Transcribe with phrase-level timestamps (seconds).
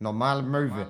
[0.00, 0.86] Normale Möwe.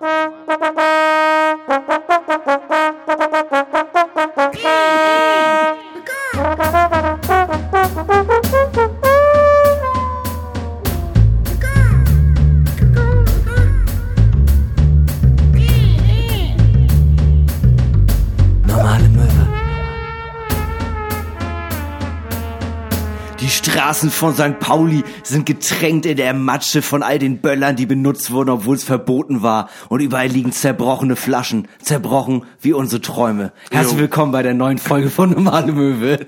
[23.96, 24.58] Straßen von St.
[24.60, 28.84] Pauli sind getränkt in der Matsche von all den Böllern, die benutzt wurden, obwohl es
[28.84, 29.70] verboten war.
[29.88, 31.66] Und überall liegen zerbrochene Flaschen.
[31.80, 33.54] Zerbrochen wie unsere Träume.
[33.70, 36.26] Herzlich willkommen bei der neuen Folge von Normale Möwe.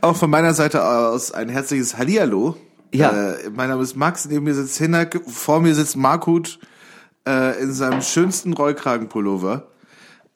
[0.00, 2.54] Auch von meiner Seite aus ein herzliches Hallihallo.
[2.94, 3.32] Ja.
[3.32, 6.60] Äh, mein Name ist Max, neben mir sitzt Hinak, vor mir sitzt Markut
[7.26, 9.66] äh, in seinem schönsten Rollkragenpullover.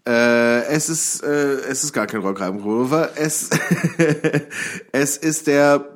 [0.04, 3.10] Äh, es ist äh, es ist gar kein Rollkragenpullover.
[3.14, 3.51] Es
[4.92, 5.91] es ist der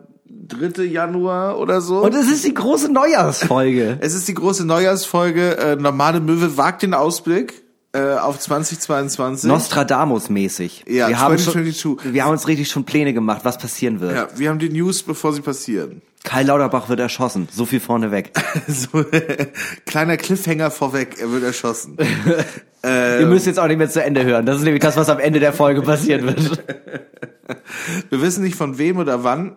[0.48, 0.84] 3.
[0.84, 2.02] Januar oder so.
[2.02, 3.98] Und es ist die große Neujahrsfolge.
[4.00, 5.56] es ist die große Neujahrsfolge.
[5.56, 9.48] Äh, Normale Möwe wagt den Ausblick äh, auf 2022.
[9.50, 10.84] Nostradamus-mäßig.
[10.86, 12.12] Ja, wir haben, schon, 2022.
[12.12, 14.14] wir haben uns richtig schon Pläne gemacht, was passieren wird.
[14.14, 16.02] ja, wir haben die News, bevor sie passieren.
[16.24, 17.48] Kai Lauterbach wird erschossen.
[17.52, 18.32] So viel vorneweg.
[18.66, 19.04] So,
[19.84, 21.96] kleiner Cliffhanger vorweg, er wird erschossen.
[22.84, 24.46] Ihr müsst jetzt auch nicht mehr zu Ende hören.
[24.46, 26.62] Das ist nämlich das, was am Ende der Folge passieren wird.
[28.10, 29.56] Wir wissen nicht von wem oder wann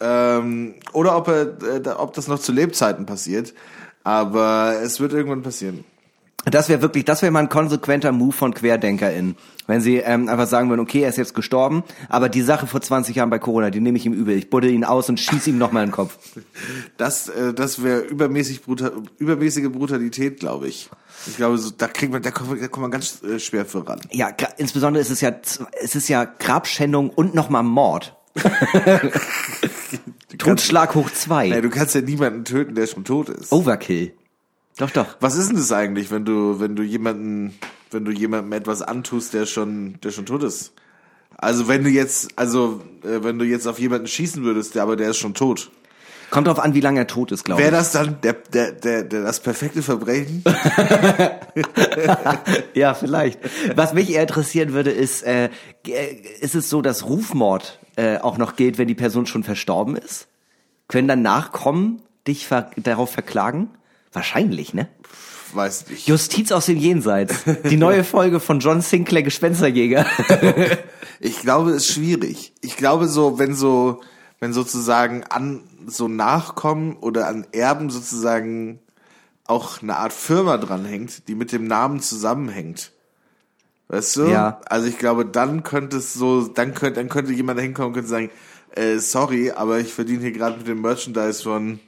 [0.00, 3.54] ähm, oder ob, er, äh, ob das noch zu Lebzeiten passiert,
[4.04, 5.84] aber es wird irgendwann passieren.
[6.48, 9.36] Das wäre wirklich, das wäre mal ein konsequenter Move von QuerdenkerInnen.
[9.66, 12.80] Wenn sie ähm, einfach sagen würden, okay, er ist jetzt gestorben, aber die Sache vor
[12.80, 14.36] 20 Jahren bei Corona, die nehme ich ihm übel.
[14.36, 16.16] Ich buddel ihn aus und schieß ihm nochmal in den Kopf.
[16.98, 20.88] Das, äh, das wäre übermäßig brutal, übermäßige Brutalität, glaube ich.
[21.26, 24.00] Ich glaube, so, da kriegt man, da kommt, da kommt man ganz äh, schwer voran.
[24.12, 25.32] Ja, insbesondere ist es ja,
[25.82, 28.16] es ist ja Grabschändung und nochmal Mord.
[30.46, 31.50] Totschlag hoch zwei.
[31.50, 33.52] Ey, du kannst ja niemanden töten, der schon tot ist.
[33.52, 34.12] Overkill.
[34.78, 35.16] Doch, doch.
[35.20, 37.54] Was ist denn das eigentlich, wenn du, wenn du jemanden,
[37.90, 40.72] wenn du jemandem etwas antust, der schon, der schon tot ist?
[41.38, 44.96] Also wenn du jetzt, also äh, wenn du jetzt auf jemanden schießen würdest, der aber
[44.96, 45.70] der ist schon tot,
[46.30, 47.66] Kommt drauf an, wie lange er tot ist, glaube ich.
[47.66, 50.42] wäre das dann der, der, der, der das perfekte Verbrechen?
[52.74, 53.38] Ja, vielleicht.
[53.76, 55.50] Was mich eher interessieren würde, ist, äh,
[55.86, 59.96] äh, ist es so, dass Rufmord äh, auch noch gilt, wenn die Person schon verstorben
[59.96, 60.26] ist?
[60.88, 63.70] Können dann Nachkommen dich ver darauf verklagen?
[64.12, 64.88] Wahrscheinlich, ne?
[65.52, 66.06] Weiß nicht.
[66.06, 67.44] Justiz aus dem Jenseits.
[67.68, 70.06] Die neue Folge von John Sinclair Gespensterjäger.
[71.18, 72.52] Ich glaube, es ist schwierig.
[72.60, 74.02] Ich glaube so, wenn so,
[74.38, 78.80] wenn sozusagen an so Nachkommen oder an Erben sozusagen
[79.46, 82.92] auch eine Art Firma dranhängt, die mit dem Namen zusammenhängt.
[83.88, 84.26] Weißt du?
[84.26, 84.60] Ja.
[84.66, 88.10] Also ich glaube, dann könnte es so, dann könnte, dann könnte jemand hinkommen und könnte
[88.10, 88.30] sagen,
[88.76, 91.80] äh, sorry, aber ich verdiene hier gerade mit dem Merchandise von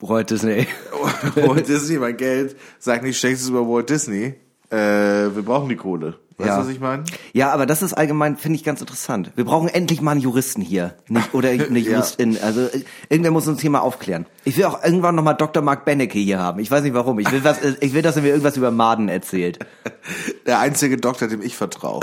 [0.00, 0.66] Walt Disney.
[1.36, 2.56] Walt Disney mein Geld.
[2.78, 4.34] Sag nicht schlechtes über Walt Disney.
[4.70, 6.18] Äh, wir brauchen die Kohle.
[6.42, 6.60] Weißt du, Ja.
[6.60, 7.04] was ich meine?
[7.32, 9.30] Ja, aber das ist allgemein, finde ich ganz interessant.
[9.36, 10.94] Wir brauchen endlich mal einen Juristen hier.
[11.08, 11.92] Nicht, oder eine Ja.
[11.92, 12.38] Juristin.
[12.42, 14.26] Also äh, irgendwer muss uns hier mal aufklären.
[14.44, 15.62] Ich will auch irgendwann noch mal Dr.
[15.62, 16.58] Mark Benecke hier haben.
[16.60, 17.18] Ich weiß nicht warum.
[17.18, 19.58] Ich will, was, ich will, dass er mir irgendwas über Maden erzählt.
[20.46, 22.00] Der einzige Doktor, dem ich vertraue.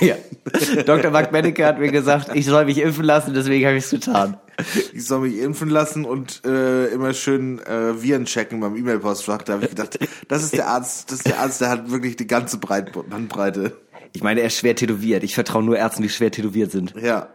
[0.00, 0.14] Ja.
[0.86, 1.10] Dr.
[1.10, 4.36] Mark Benecke hat mir gesagt, ich soll mich impfen lassen, deswegen habe ich es getan.
[4.92, 9.42] Ich soll mich impfen lassen und äh, immer schön äh, Viren checken beim E-Mail-Postfach.
[9.42, 9.98] Da habe ich gedacht,
[10.28, 13.76] das ist der Arzt, das ist der Arzt, der hat wirklich die ganze Breit Bandbreite.
[14.12, 15.22] Ich meine, er ist schwer tätowiert.
[15.22, 16.94] Ich vertraue nur Ärzten, die schwer tätowiert sind.
[17.00, 17.28] Ja.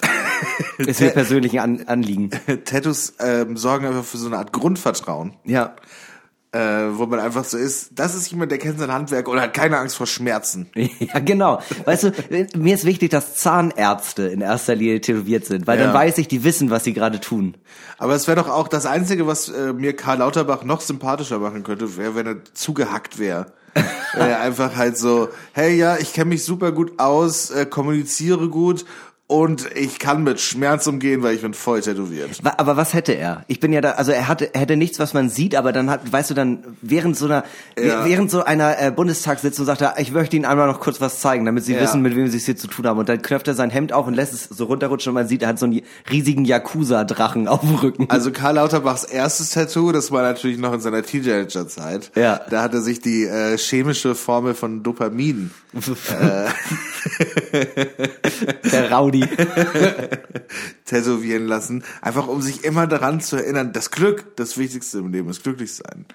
[0.78, 2.30] Ist mir persönlich ein An Anliegen.
[2.64, 5.76] Tattoos ähm, sorgen einfach für so eine Art Grundvertrauen, Ja.
[6.52, 6.58] Äh,
[6.92, 9.78] wo man einfach so ist, das ist jemand, der kennt sein Handwerk und hat keine
[9.78, 10.68] Angst vor Schmerzen.
[11.00, 11.60] Ja, genau.
[11.86, 15.88] Weißt du, äh, mir ist wichtig, dass Zahnärzte in erster Linie tätowiert sind, weil dann
[15.88, 15.94] Ja.
[15.94, 17.56] weiß ich, die wissen, was sie gerade tun.
[17.98, 21.62] Aber es wäre doch auch das Einzige, was äh, mir Karl Lauterbach noch sympathischer machen
[21.64, 23.46] könnte, wäre, wenn er zugehackt wäre.
[24.14, 28.84] er einfach halt so, hey ja, ich kenne mich super gut aus, äh, kommuniziere gut
[29.32, 32.30] und ich kann mit Schmerz umgehen, weil ich bin voll tätowiert.
[32.58, 33.44] Aber was hätte er?
[33.48, 36.12] Ich bin ja da, also er hatte, hätte nichts, was man sieht, aber dann hat,
[36.12, 37.44] weißt du, dann während so einer,
[37.78, 38.04] Ja.
[38.04, 41.44] während so einer äh, Bundestagssitzung sagt er, ich möchte Ihnen einmal noch kurz was zeigen,
[41.46, 41.80] damit Sie Ja.
[41.80, 42.98] wissen, mit wem Sie es hier zu tun haben.
[42.98, 45.42] Und dann knöpft er sein Hemd auf und lässt es so runterrutschen und man sieht,
[45.42, 45.80] er hat so einen
[46.10, 48.06] riesigen Yakuza-Drachen auf dem Rücken.
[48.10, 52.10] Also Karl Lauterbachs erstes Tattoo, das war natürlich noch in seiner Teenager-Zeit.
[52.16, 52.40] Ja.
[52.50, 55.50] Da hat er sich die äh, chemische Formel von Dopamin
[58.72, 59.21] Der Rowdy.
[60.84, 65.28] tätowieren lassen, einfach um sich immer daran zu erinnern, das Glück, das Wichtigste im Leben
[65.28, 66.06] ist glücklich sein.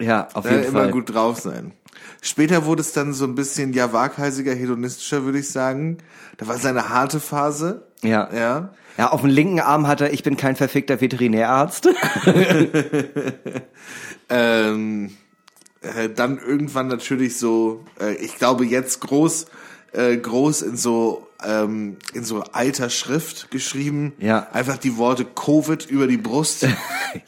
[0.00, 0.90] Ja, auf Ja, jeden immer Fall.
[0.92, 1.72] gut drauf sein.
[2.20, 5.98] Später wurde es dann so ein bisschen ja waghalsiger, hedonistischer, würde ich sagen.
[6.36, 7.86] Da war seine harte Phase.
[8.02, 8.28] Ja.
[8.34, 8.70] Ja.
[8.96, 11.88] Ja, auf dem linken Arm hat er, ich bin kein verfickter Veterinärarzt.
[14.30, 15.10] Ähm,
[15.80, 19.46] Äh, dann irgendwann natürlich so, äh, ich glaube jetzt groß,
[19.92, 24.12] äh, groß in so ähm, in so alter Schrift geschrieben.
[24.18, 24.48] Ja.
[24.52, 26.66] Einfach die Worte Covid über die Brust.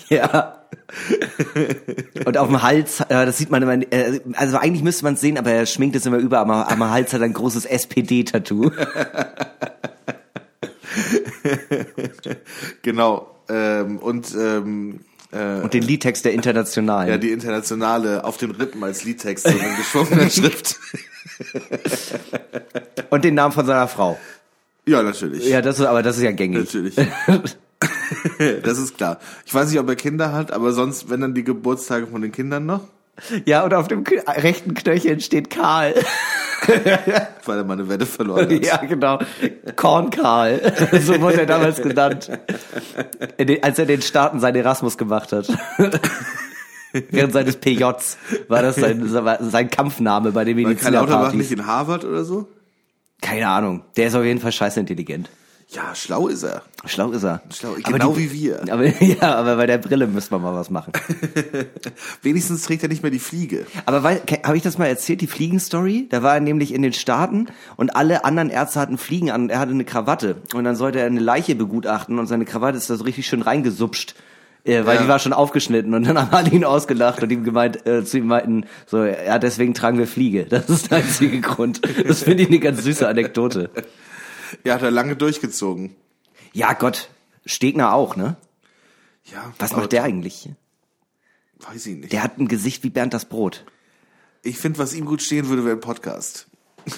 [0.08, 0.60] Ja.
[2.26, 5.20] Und auf dem Hals, äh, das sieht man immer, äh, also eigentlich müsste man es
[5.20, 8.70] sehen, aber er schminkt es immer über, aber am Hals hat er ein großes SPD-Tattoo.
[12.82, 13.42] genau.
[13.48, 15.00] Ähm, und ähm,
[15.32, 17.08] äh, Und den Liedtext der Internationalen.
[17.08, 20.76] ja, die internationale auf den Rippen als Liedtext so in geschwungener Schrift.
[23.10, 24.18] Und den Namen von seiner Frau.
[24.86, 25.46] Ja, natürlich.
[25.46, 26.58] Ja, das ist, aber das ist ja gängig.
[26.58, 26.94] Natürlich.
[28.62, 29.18] das ist klar.
[29.44, 32.32] Ich weiß nicht, ob er Kinder hat, aber sonst, wenn dann die Geburtstage von den
[32.32, 32.82] Kindern noch,
[33.44, 35.94] Ja, und auf dem rechten Knöchel steht Karl.
[37.46, 38.64] weil er mal eine Wette verloren hat.
[38.64, 39.18] ja, genau.
[39.76, 40.60] Korn Karl.
[41.00, 42.30] so wurde er damals genannt.
[43.38, 45.48] Den, als er den Staaten sein Erasmus gemacht hat.
[47.10, 48.18] Während seines PJs
[48.48, 51.52] war das sein, sein Kampfname bei den Weil Karl Lauterbach nicht Medizinerpartys.
[51.52, 52.48] in Harvard oder so?
[53.20, 53.84] Keine Ahnung.
[53.96, 55.28] Der ist auf jeden Fall scheiße intelligent.
[55.72, 56.62] Ja, schlau ist er.
[56.84, 57.42] Schlau ist er.
[57.54, 58.72] Schlau, genau die- wie wir.
[58.72, 60.92] Aber, ja, aber bei der Brille müssen wir mal was machen.
[62.22, 63.66] Wenigstens trägt er nicht mehr die Fliege.
[63.86, 66.06] Aber habe ich das mal erzählt, die Fliegenstory?
[66.10, 67.46] Da war er nämlich in den Staaten
[67.76, 70.36] und alle anderen Ärzte hatten Fliegen an und er hatte eine Krawatte.
[70.54, 73.42] Und dann sollte er eine Leiche begutachten und seine Krawatte ist da so richtig schön
[73.42, 74.14] reingesupscht.
[74.64, 75.02] Äh, weil Ja.
[75.02, 78.18] die war schon aufgeschnitten und dann haben alle ihn ausgelacht und ihm gemeint, äh, zu
[78.18, 80.44] ihm meinten, so, ja, deswegen tragen wir Fliege.
[80.44, 81.80] Das ist der einzige Grund.
[82.06, 83.70] Das finde ich eine ganz süße Anekdote.
[84.64, 85.94] Ja, hat er lange durchgezogen.
[86.52, 87.10] Ja, Gott,
[87.46, 88.36] Stegner auch, ne?
[89.24, 89.52] Ja.
[89.58, 90.50] Was macht der eigentlich?
[91.58, 92.12] Weiß ich nicht.
[92.12, 93.64] Der hat ein Gesicht wie Bernd das Brot.
[94.42, 96.46] Ich finde, was ihm gut stehen würde, wäre ein Podcast.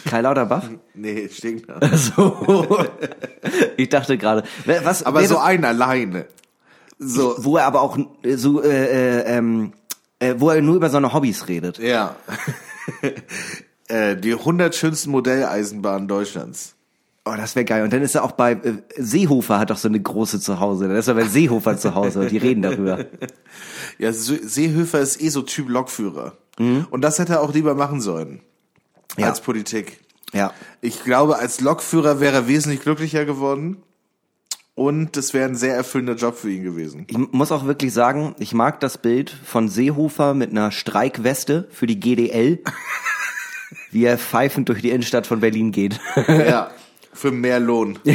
[0.08, 0.68] Kai Lauterbach?
[0.94, 1.80] Nee, Stegner.
[1.96, 2.78] so.
[3.76, 6.26] Ich dachte gerade, was, Aber so ein alleine.
[6.98, 7.98] So, wo er aber auch
[8.36, 9.72] so, äh, äh, ähm,
[10.20, 11.78] äh, wo er nur über seine Hobbys redet.
[11.78, 12.14] ja.
[13.88, 16.76] äh, die 100 schönsten Modelleisenbahnen Deutschlands.
[17.24, 17.84] Oh, das wäre geil.
[17.84, 20.88] Und dann ist er auch bei äh, Seehofer hat doch so eine große zu Hause.
[20.88, 23.04] Dann ist er bei Seehofer zu Hause und die reden darüber.
[23.98, 26.32] Ja, Se- Seehöfer ist eh so Typ Lokführer.
[26.58, 28.40] Und das hätte er auch lieber machen sollen.
[29.18, 29.28] Ja.
[29.28, 30.00] Als Politik.
[30.32, 30.52] Ja.
[30.80, 33.82] Ich glaube, als Lokführer wäre er wesentlich glücklicher geworden.
[34.74, 37.04] Und es wäre ein sehr erfüllender Job für ihn gewesen.
[37.08, 41.86] Ich muss auch wirklich sagen, ich mag das Bild von Seehofer mit einer Streikweste für
[41.86, 42.60] die GDL,
[43.90, 46.00] wie er pfeifend durch die Innenstadt von Berlin geht.
[46.26, 46.70] Ja.
[47.12, 47.98] Für mehr Lohn.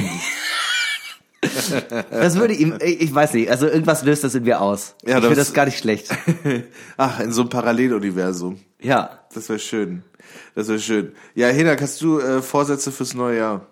[2.10, 4.96] Das würde ihm, ich weiß nicht, also irgendwas löst das in mir aus.
[5.06, 6.10] Ja, ich finde das- gar nicht schlecht.
[6.98, 8.60] Ach, in so einem Paralleluniversum.
[8.82, 9.20] Ja.
[9.34, 10.04] Das wäre schön.
[10.56, 11.12] Das wäre schön.
[11.36, 13.68] Ja, Hinak, hast du äh, Vorsätze fürs neue Jahr?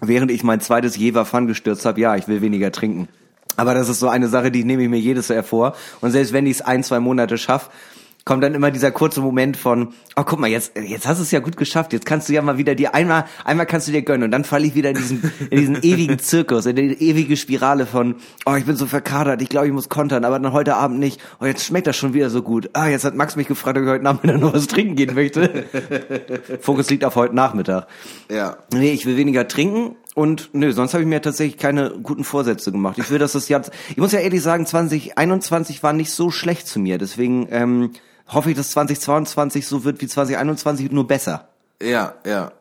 [0.00, 3.08] Während ich mein zweites Jever Fun gestürzt habe, ja, ich will weniger trinken.
[3.56, 5.74] Aber das ist so eine Sache, die nehme ich mir jedes Jahr vor.
[6.02, 7.70] Und selbst wenn ich es ein, zwei Monate schaffe,
[8.24, 11.30] kommt dann immer dieser kurze Moment von, oh guck mal, jetzt, jetzt hast du es
[11.30, 14.02] ja gut geschafft, jetzt kannst du ja mal wieder dir einmal, einmal kannst du dir
[14.02, 17.36] gönnen und dann falle ich wieder in diesen, in diesen ewigen Zirkus, in die ewige
[17.36, 18.16] Spirale von,
[18.46, 21.20] oh ich bin so verkadert, ich glaube ich muss kontern, aber dann heute Abend nicht,
[21.40, 23.84] oh jetzt schmeckt das schon wieder so gut, ah jetzt hat Max mich gefragt, ob
[23.84, 25.64] ich heute Nachmittag noch was trinken gehen möchte.
[26.60, 27.88] Fokus liegt auf heute Nachmittag.
[28.30, 28.56] Ja.
[28.72, 32.72] Nee, ich will weniger trinken und nö, sonst habe ich mir tatsächlich keine guten Vorsätze
[32.72, 32.98] gemacht.
[32.98, 36.66] Ich will, dass das Jahr, ich muss ja ehrlich sagen, 2021 war nicht so schlecht
[36.66, 36.98] zu mir.
[36.98, 37.90] Deswegen ähm,
[38.28, 41.48] hoffe ich, dass 2022 so wird wie 2021, nur besser.
[41.82, 42.52] Ja, ja.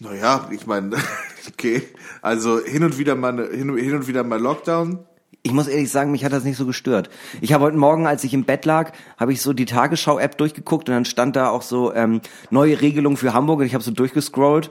[0.00, 0.96] Naja, ich meine,
[1.48, 1.82] okay.
[2.20, 5.00] Also hin und wieder mal hin, und wieder mal Lockdown.
[5.44, 7.10] Ich muss ehrlich sagen, mich hat das nicht so gestört.
[7.40, 10.88] Ich habe heute Morgen, als ich im Bett lag, habe ich so die Tagesschau-App durchgeguckt
[10.88, 13.90] und dann stand da auch so ähm, neue Regelungen für Hamburg und ich habe so
[13.90, 14.70] durchgescrollt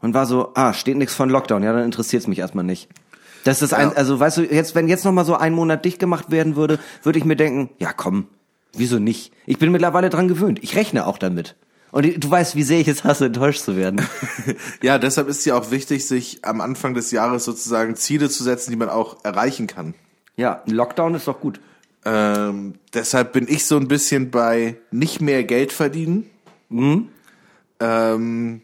[0.00, 1.62] und war so, ah, steht nichts von Lockdown.
[1.64, 2.88] Ja, dann interessiert es mich erstmal nicht.
[3.44, 3.96] Das ist ein, Ja.
[3.96, 6.78] also weißt du, jetzt wenn jetzt noch mal so ein Monat dicht gemacht werden würde,
[7.02, 8.28] würde ich mir denken, ja komm,
[8.74, 9.32] wieso nicht?
[9.46, 10.58] Ich bin mittlerweile dran gewöhnt.
[10.62, 11.56] Ich rechne auch damit.
[11.90, 14.00] Und du weißt, wie sehr ich es hasse, enttäuscht zu werden.
[14.82, 18.70] Ja, deshalb ist ja auch wichtig, sich am Anfang des Jahres sozusagen Ziele zu setzen,
[18.70, 19.94] die man auch erreichen kann.
[20.36, 21.60] ja, ein Lockdown ist doch gut.
[22.04, 26.28] Ähm, deshalb bin ich so ein bisschen bei nicht mehr Geld verdienen.
[26.70, 28.62] Ähm,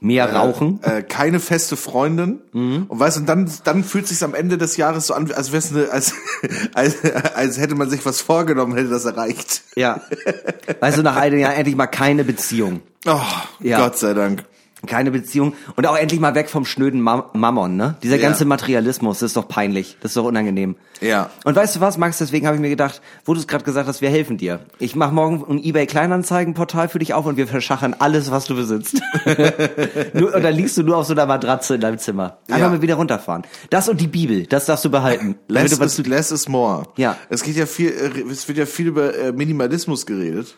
[0.00, 0.78] Mehr rauchen.
[0.84, 2.38] äh, keine feste Freundin.
[2.52, 5.50] Und weißt du, und dann, dann fühlt sich am Ende des Jahres so an, als,
[5.52, 6.14] wär's eine, als,
[6.74, 6.96] als,
[7.34, 9.62] als hätte man sich was vorgenommen, hätte das erreicht.
[9.74, 10.00] Ja.
[10.80, 12.80] Weißt du, nach einem Jahr endlich mal keine Beziehung.
[13.06, 13.18] Oh,
[13.60, 13.78] Ja.
[13.78, 14.44] Gott sei Dank.
[14.86, 15.54] Keine Beziehung.
[15.76, 17.96] Und auch endlich mal weg vom schnöden Mam Mammon, ne?
[18.02, 18.22] Dieser Ja.
[18.22, 19.96] ganze Materialismus, das ist doch peinlich.
[20.00, 20.76] Das ist doch unangenehm.
[21.00, 21.30] Ja.
[21.44, 23.88] Und weißt du was, Max, deswegen habe ich mir gedacht, wo du es gerade gesagt
[23.88, 24.60] hast, wir helfen dir.
[24.78, 28.54] Ich mache morgen ein eBay Kleinanzeigenportal für dich auf und wir verschachern alles, was du
[28.54, 29.00] besitzt.
[30.14, 32.38] nur, und dann liegst du nur auf so einer Matratze in deinem Zimmer.
[32.48, 32.68] Einfach Ja.
[32.68, 33.42] mal wieder runterfahren.
[33.70, 35.36] Das und die Bibel, das darfst du behalten.
[35.48, 36.84] Less du is, less is more.
[36.96, 37.16] Ja.
[37.28, 40.54] Es geht ja viel, äh, es wird ja viel über äh, Minimalismus geredet.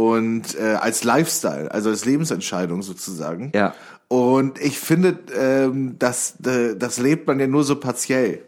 [0.00, 3.52] Und äh, als Lifestyle, also als Lebensentscheidung sozusagen.
[3.54, 3.74] Ja.
[4.08, 8.42] Und ich finde, ähm, das, äh, das lebt man ja nur so partiell.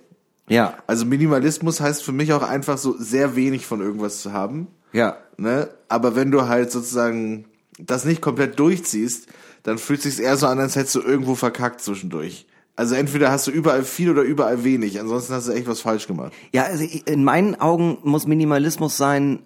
[0.48, 4.68] ja, Also Minimalismus heißt für mich auch einfach so sehr wenig von irgendwas zu haben.
[4.92, 5.16] ja.
[5.38, 5.68] Ne?
[5.88, 7.46] Aber wenn du halt sozusagen
[7.78, 9.26] das nicht komplett durchziehst,
[9.62, 12.46] dann fühlt sich's eher so an, als hättest du irgendwo verkackt zwischendurch.
[12.76, 15.00] Also entweder hast du überall viel oder überall wenig.
[15.00, 16.32] Ansonsten hast du echt was falsch gemacht.
[16.52, 19.40] Ja, also in meinen Augen muss Minimalismus sein,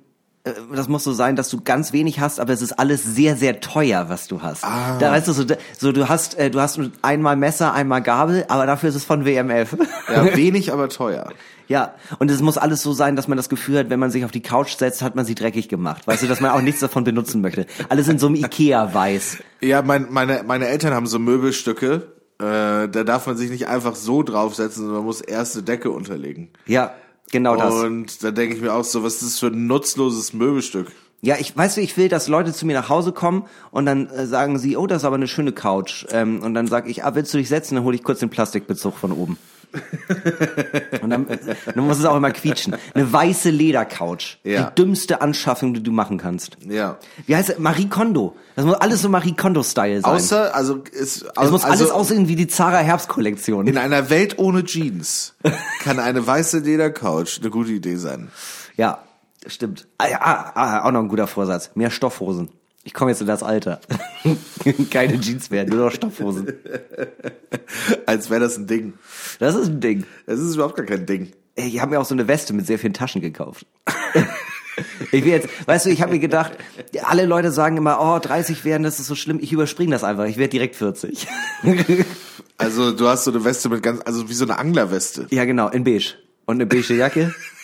[0.74, 3.60] das muss so sein, dass du ganz wenig hast, aber es ist alles sehr, sehr
[3.60, 4.64] teuer, was du hast.
[4.64, 4.96] Ah.
[4.98, 5.44] Da weißt du so,
[5.76, 9.24] so du hast, äh, du hast einmal Messer, einmal Gabel, aber dafür ist es von
[9.24, 9.76] WMF.
[10.08, 11.28] Ja, wenig, aber teuer.
[11.68, 14.24] Ja, und es muss alles so sein, dass man das Gefühl hat, wenn man sich
[14.24, 16.06] auf die Couch setzt, hat man sie dreckig gemacht.
[16.06, 17.66] Weißt du, dass man auch nichts davon benutzen möchte.
[17.88, 19.38] Alles in so einem Ikea-Weiß.
[19.62, 22.12] Ja, mein, meine, meine Eltern haben so Möbelstücke.
[22.38, 25.90] Äh, da darf man sich nicht einfach so draufsetzen, sondern man muss erst eine Decke
[25.90, 26.50] unterlegen.
[26.66, 26.92] Ja,
[27.36, 27.74] genau das.
[27.74, 30.92] Und da denke ich mir auch so, was ist das für ein nutzloses Möbelstück?
[31.22, 34.08] Ja, ich weißt du, ich will, dass Leute zu mir nach Hause kommen und dann
[34.08, 36.06] äh, sagen sie, oh, das ist aber eine schöne Couch.
[36.10, 37.74] Ähm, und dann sage ich, ah, willst du dich setzen?
[37.74, 39.38] Dann hole ich kurz den Plastikbezug von oben.
[41.02, 41.26] und dann,
[41.74, 42.76] dann muss es auch immer quietschen.
[42.94, 44.38] Eine weiße Ledercouch.
[44.44, 44.70] Ja.
[44.70, 46.56] Die dümmste Anschaffung, die du machen kannst.
[46.66, 46.98] Ja.
[47.26, 47.58] Wie heißt es?
[47.58, 48.36] Marie Kondo.
[48.54, 50.10] Das muss alles so Marie Kondo-Style sein.
[50.10, 53.66] Außer, also, es, es muss also, alles aussehen wie die Zara Herbstkollektion.
[53.66, 55.34] In einer Welt ohne Jeans
[55.82, 58.28] kann eine weiße Ledercouch eine gute Idee sein.
[58.76, 59.02] Ja,
[59.46, 59.86] stimmt.
[59.98, 61.70] Ah, ah, ah, auch noch ein guter Vorsatz.
[61.74, 62.50] Mehr Stoffhosen.
[62.86, 63.80] Ich komme jetzt in das Alter.
[64.92, 66.52] Keine Jeans mehr, nur noch Stoffhosen.
[68.06, 68.94] Als wäre das ein Ding.
[69.40, 70.04] Das ist ein Ding.
[70.26, 71.32] Es ist überhaupt gar kein Ding.
[71.56, 73.66] Ey, Ich habe mir auch so eine Weste mit sehr vielen Taschen gekauft.
[75.10, 76.52] Ich will jetzt, weißt du, ich habe mir gedacht,
[77.02, 79.38] alle Leute sagen immer, oh, 30 werden, das ist so schlimm.
[79.40, 80.26] Ich überspringe das einfach.
[80.26, 81.26] Ich werde direkt 40.
[82.58, 85.28] Also du hast so eine Weste mit ganz, also wie so eine Anglerweste.
[85.30, 86.16] ja, genau, in beige.
[86.44, 87.34] Und eine beige Jacke.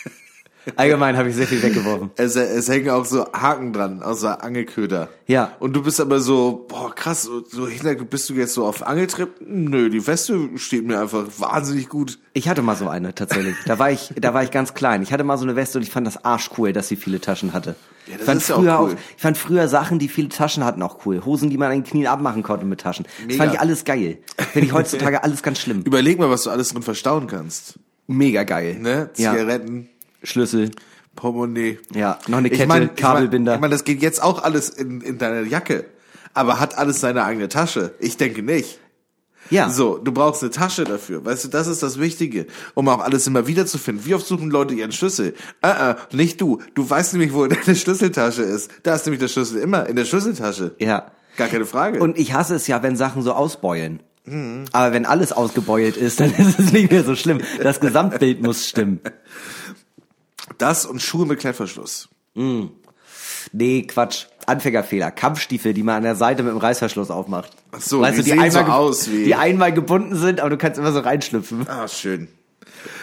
[0.75, 2.11] Allgemein habe ich sehr viel weggeworfen.
[2.23, 5.09] Es, es hängen auch so Haken dran, außer Angelköder.
[5.27, 5.53] Ja.
[5.59, 9.41] Und du bist aber so, boah, krass, so, hinter, bist du jetzt so auf Angeltrip?
[9.45, 12.19] Nö, die Weste steht mir einfach wahnsinnig gut.
[12.33, 13.55] Ich hatte mal so eine tatsächlich.
[13.65, 15.01] Da war ich, da war ich ganz klein.
[15.01, 17.53] Ich hatte mal so eine Weste und ich fand das arschcool, dass sie viele Taschen
[17.53, 17.75] hatte.
[18.07, 18.97] Ja, das ich fand ist ja auch früher cool.
[19.15, 21.23] ich fand früher Sachen, die viele Taschen hatten, auch cool.
[21.25, 23.05] Hosen, die man an den Knien abmachen konnte mit Taschen.
[23.05, 23.43] Das Mega.
[23.43, 24.17] fand ich alles geil.
[24.51, 25.81] Finde ich heutzutage alles ganz schlimm.
[25.83, 27.79] Überleg mal, was du alles drin verstauen kannst.
[28.07, 28.77] Mega geil.
[28.79, 29.09] Ne?
[29.15, 29.33] Ja.
[30.23, 30.71] Schlüssel.
[31.15, 31.79] Portemonnaie.
[31.93, 33.55] Ja, noch eine Ich Kette, mein, Kabelbinder.
[33.55, 35.85] Ich meine, das geht jetzt auch alles in, in deine Jacke.
[36.33, 37.93] Aber hat alles seine eigene Tasche?
[37.99, 38.79] Ich denke nicht.
[39.51, 39.69] ja.
[39.69, 41.23] So, du brauchst eine Tasche dafür.
[41.23, 44.05] Weißt du, das ist das Wichtige, um auch alles immer wieder zu finden.
[44.05, 45.35] Wie oft suchen Leute ihren Schlüssel?
[45.61, 46.59] Äh, äh, nicht du.
[46.73, 48.71] Du weißt nämlich, wo deine Schlüsseltasche ist.
[48.81, 50.73] Da ist nämlich der Schlüssel immer in der Schlüsseltasche.
[50.79, 51.11] Ja.
[51.37, 51.99] Gar keine Frage.
[51.99, 54.01] Und ich hasse es ja, wenn Sachen so ausbeulen.
[54.71, 57.41] Aber wenn alles ausgebeult ist, dann ist es nicht mehr so schlimm.
[57.61, 59.01] Das Gesamtbild muss stimmen.
[60.63, 62.09] das und Schuhe mit Klettverschluss.
[63.51, 64.25] Nee, Quatsch.
[64.45, 65.11] Anfängerfehler.
[65.11, 67.51] Kampfstiefel, die man an der Seite mit dem Reißverschluss aufmacht.
[67.71, 70.49] Ach so, weißt die du, sehen so ge- aus wie- die einmal gebunden sind, aber
[70.49, 71.67] du kannst immer so reinschlüpfen.
[71.69, 72.27] Ah, schön.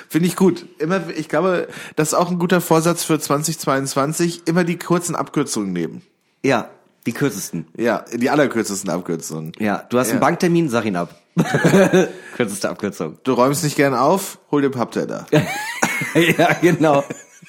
[0.09, 0.67] Finde ich gut.
[0.79, 4.43] Immer, ich glaube, das ist auch ein guter Vorsatz für 2022.
[4.47, 6.03] Immer die kurzen Abkürzungen nehmen.
[6.43, 6.69] Ja,
[7.07, 7.67] die kürzesten.
[7.77, 9.53] Ja, die allerkürzesten Abkürzungen.
[9.59, 10.27] Ja, du hast einen Ja.
[10.27, 11.15] Banktermin, sag ihn ab.
[12.37, 13.19] Kürzeste Abkürzung.
[13.25, 15.27] Du räumst nicht gern auf, hol dir Pappteller.
[16.37, 17.05] ja, genau.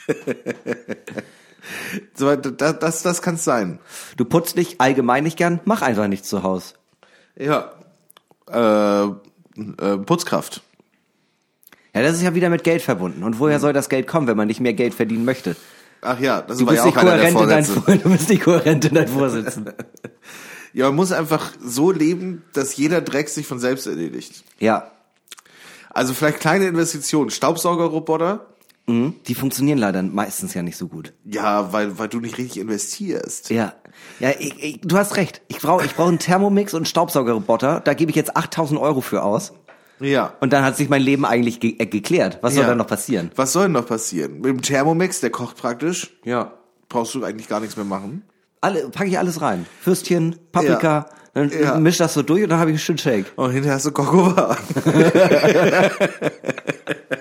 [2.14, 3.80] so, das, das, das kann's sein.
[4.18, 6.74] Du putzt nicht allgemein nicht gern, mach einfach nichts zu Hause.
[7.36, 7.72] Ja.
[8.50, 10.62] Äh, äh, Putzkraft.
[11.94, 13.24] Ja, das ist ja wieder mit Geld verbunden.
[13.24, 15.56] Und woher soll das Geld kommen, wenn man nicht mehr Geld verdienen möchte?
[16.02, 17.66] Ach ja, das Du war ja auch einer der in dein,
[18.04, 19.72] du bist nicht kohärent in dein Vorsitzen.
[20.74, 24.46] Ja, man muss einfach so leben, dass jeder Dreck sich von selbst erledigt.
[24.58, 24.90] Ja,
[25.90, 27.30] Also vielleicht kleine Investitionen.
[27.30, 28.46] Staubsaugerroboter?
[28.88, 29.16] Mhm.
[29.28, 31.14] die funktionieren leider meistens ja nicht so gut.
[31.26, 33.50] Ja, weil, weil du nicht richtig investierst.
[33.50, 33.74] Ja,
[34.20, 35.42] ja, ich, ich, du hast recht.
[35.48, 37.82] Ich brauche ich brauch einen Thermomix und einen Staubsaugerroboter.
[37.82, 39.54] Da gebe ich jetzt 8000 Euro für aus.
[40.00, 40.34] Ja.
[40.40, 42.40] Und dann hat sich mein Leben eigentlich ge äh, geklärt.
[42.42, 42.70] Was soll Ja.
[42.70, 43.30] dann noch passieren?
[43.36, 44.36] Was soll denn noch passieren?
[44.38, 46.54] Mit dem Thermomix, der kocht praktisch, Ja.
[46.90, 48.24] brauchst du eigentlich gar nichts mehr machen.
[48.62, 49.66] Alle, packe ich alles rein.
[49.84, 51.76] Würstchen, Paprika, dann Ja.
[51.80, 53.32] misch das so durch und dann habe ich einen schönen Shake.
[53.36, 54.58] Und hinterher hast du Kokova.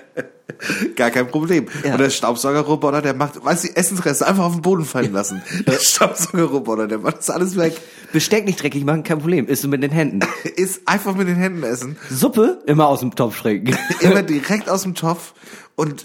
[0.96, 1.66] Gar kein Problem.
[1.84, 1.92] Ja.
[1.92, 5.42] Und der Staubsaugerroboter, der macht, weißt du, Essensreste einfach auf den Boden fallen lassen.
[5.66, 7.76] Der Staubsaugerroboter, der macht das alles weg.
[8.12, 9.46] Besteck nicht dreckig machen, kein Problem.
[9.46, 10.20] Isst du mit den Händen.
[10.56, 11.96] Ist einfach mit den Händen essen.
[12.10, 13.76] Suppe immer aus dem Topf schrägen.
[14.00, 15.34] Immer direkt aus dem Topf.
[15.76, 16.04] Und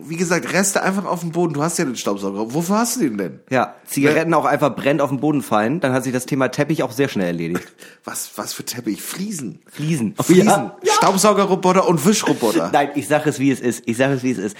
[0.00, 1.54] wie gesagt, Reste einfach auf dem Boden.
[1.54, 2.52] Du hast ja den Staubsauger.
[2.54, 3.40] Wofür hast du den denn?
[3.50, 6.82] Ja, Zigaretten auch einfach brennt auf dem Boden fallen, dann hat sich das Thema Teppich
[6.82, 7.66] auch sehr schnell erledigt.
[8.04, 9.02] Was, was für Teppich?
[9.02, 9.60] Fliesen.
[9.66, 10.14] Fliesen.
[10.14, 10.46] Fliesen.
[10.46, 10.76] Ja.
[10.96, 12.70] Staubsaugerroboter und Wischroboter.
[12.72, 13.82] Nein, ich sage es wie es ist.
[13.86, 14.56] Ich sage es wie es ist.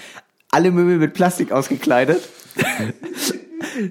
[0.51, 2.27] Alle Möbel mit Plastik ausgekleidet.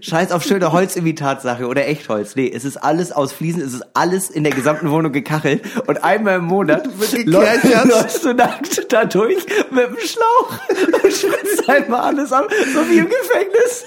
[0.01, 2.37] Scheiß auf schöne Holzimitatsache oder Echtholz.
[2.37, 6.03] Nee, es ist alles aus Fliesen, es ist alles in der gesamten Wohnung gekachelt und
[6.05, 10.59] einmal im Monat Wird läufst, läufst du nackt da durch mit dem Schlauch
[11.03, 13.85] und spritzt einmal alles ab, so wie im Gefängnis.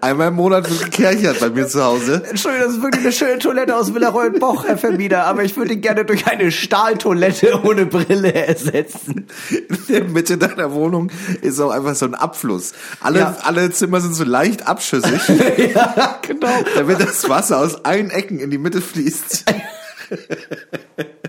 [0.00, 2.22] Einmal im Monat wird gekerchert bei mir zu Hause.
[2.28, 5.80] Entschuldigung, das ist wirklich eine schöne Toilette aus Villaroy-Boch, Herr Vermieter, aber ich würde ihn
[5.80, 9.26] gerne durch eine Stahltoilette ohne Brille ersetzen.
[9.50, 11.10] In der Mitte deiner Wohnung
[11.42, 12.72] ist auch einfach so ein Abfluss.
[13.00, 13.36] Alle, Ja.
[13.42, 15.20] alle Zimmer sind so leicht abschüssig,
[15.74, 16.48] ja, genau.
[16.74, 19.44] damit das Wasser aus allen Ecken in die Mitte fließt.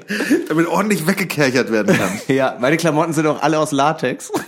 [0.48, 2.10] damit ordentlich weggekerchert werden kann.
[2.28, 4.32] Ja, meine Klamotten sind auch alle aus Latex.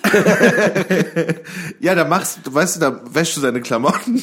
[1.80, 4.22] Ja, da machst du, weißt du, da wäschst du deine Klamotten,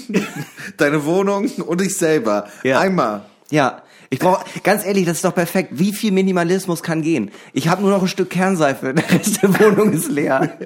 [0.77, 2.49] deine Wohnung und dich selber.
[2.65, 2.81] Ja.
[2.81, 3.25] Einmal.
[3.51, 5.71] Ja, ich brauche, ganz ehrlich, das ist doch perfekt.
[5.73, 7.31] Wie viel Minimalismus kann gehen?
[7.53, 10.59] Ich habe nur noch ein Stück Kernseife, der Rest der Wohnung ist leer.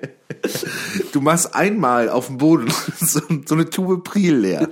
[1.13, 4.69] Du machst einmal auf dem Boden so, so eine Tube Priel leer.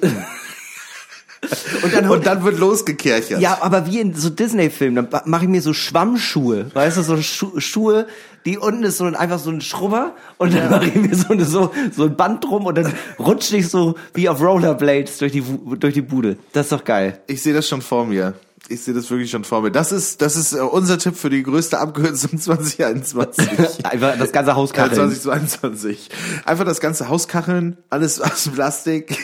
[1.83, 3.41] Und dann, Und dann wird losgekerchert.
[3.41, 7.17] ja, aber wie in so Disney-Filmen, dann mache ich mir so Schwammschuhe, weißt du, so
[7.23, 8.07] Schu Schuhe,
[8.45, 11.33] die unten ist so ein, einfach so ein Schrubber und dann mache ich mir so,
[11.33, 15.33] eine, so, so ein Band drum und dann rutsche ich so wie auf Rollerblades durch
[15.33, 15.43] die,
[15.79, 16.37] durch die Bude.
[16.53, 17.21] Das ist doch geil.
[17.27, 18.35] Ich sehe das schon vor mir.
[18.71, 19.71] Ich sehe das wirklich schon vor mir.
[19.71, 23.85] Das ist, das ist äh, unser Tipp für die größte Abkürzung 2021.
[23.85, 24.95] Einfach das ganze Haus kacheln.
[24.95, 26.09] 2022.
[26.47, 29.19] Einfach das ganze Haus kacheln, alles aus Plastik.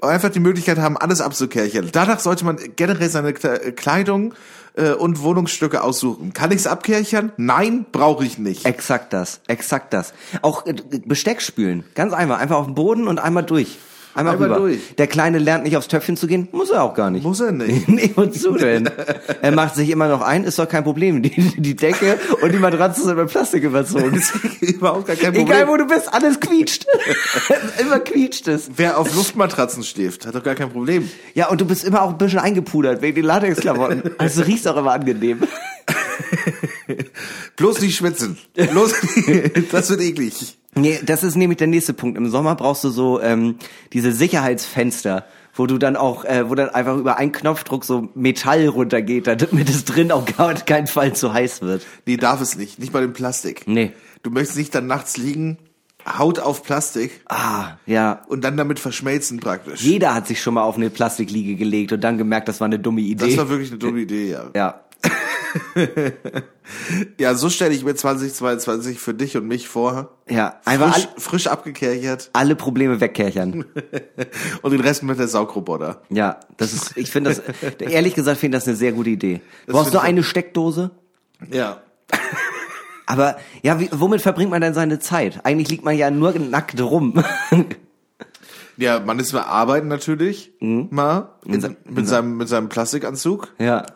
[0.00, 1.90] Und einfach die Möglichkeit haben, alles abzukerchern.
[1.92, 4.32] Danach sollte man generell seine Kle- Kleidung
[4.74, 6.32] äh, und Wohnungsstücke aussuchen.
[6.32, 7.32] Kann ich's abkerchern?
[7.36, 8.64] Nein, brauche ich nicht.
[8.64, 10.14] Exakt das, exakt das.
[10.40, 13.78] Auch äh, Besteck spülen, ganz einfach, einfach auf den Boden und einmal durch.
[14.16, 14.60] Einmal, Einmal rüber.
[14.68, 14.78] durch.
[14.96, 17.22] Der Kleine lernt nicht aufs Töpfchen zu gehen, muss er auch gar nicht.
[17.22, 17.86] Muss er nicht.
[17.88, 18.88] nee, wozu denn?
[19.42, 21.22] er macht sich immer noch ein, ist doch kein Problem.
[21.22, 24.22] Die, die Decke und die Matratze sind mit Plastik überzogen.
[24.60, 25.46] Überhaupt gar kein Problem.
[25.46, 26.86] Egal wo du bist, alles quietscht.
[27.78, 28.70] immer quietscht es.
[28.74, 31.10] Wer auf Luftmatratzen schläft, hat doch gar kein Problem.
[31.34, 34.02] Ja, und du bist immer auch ein bisschen eingepudert wegen den Latexklamotten.
[34.18, 35.42] Also du riechst auch immer angenehm.
[37.56, 38.38] Bloß nicht schwitzen.
[38.54, 38.92] Bloß,
[39.70, 40.56] das wird eklig.
[40.76, 42.18] Nee, das ist nämlich der nächste Punkt.
[42.18, 43.56] Im Sommer brauchst du so ähm,
[43.92, 48.68] diese Sicherheitsfenster, wo du dann auch, äh, wo dann einfach über einen Knopfdruck so Metall
[48.68, 51.86] runtergeht, damit es drin auf gar keinen Fall zu heiß wird.
[52.04, 52.78] Nee, darf es nicht.
[52.78, 53.62] Nicht bei dem Plastik.
[53.66, 53.92] Nee.
[54.22, 55.58] Du möchtest nicht dann nachts liegen,
[56.06, 58.22] Haut auf Plastik Ah, ja.
[58.28, 59.80] und dann damit verschmelzen praktisch.
[59.80, 62.78] Jeder hat sich schon mal auf eine Plastikliege gelegt und dann gemerkt, das war eine
[62.78, 63.26] dumme Idee.
[63.26, 64.50] Das war wirklich eine dumme Idee, ja.
[64.54, 64.80] ja.
[67.18, 70.16] Ja, so stelle ich mir 2022 für dich und mich vor.
[70.28, 73.64] Ja, einfach frisch, all, frisch abgekerchert alle Probleme wegkerchern.
[74.62, 76.02] und den Rest mit der Saugroboter.
[76.10, 77.42] Ja, das ist, ich finde das,
[77.78, 79.40] ehrlich gesagt finde ich das eine sehr gute Idee.
[79.66, 80.90] Brauchst du find ich- eine Steckdose?
[81.52, 81.80] Ja.
[83.06, 85.40] Aber ja, wie, womit verbringt man denn seine Zeit?
[85.44, 87.22] Eigentlich liegt man ja nur nackt rum.
[88.76, 93.54] Ja, man ist mal arbeiten natürlich, mal, in, mit, seinem, mit seinem Plastikanzug.
[93.58, 93.86] ja.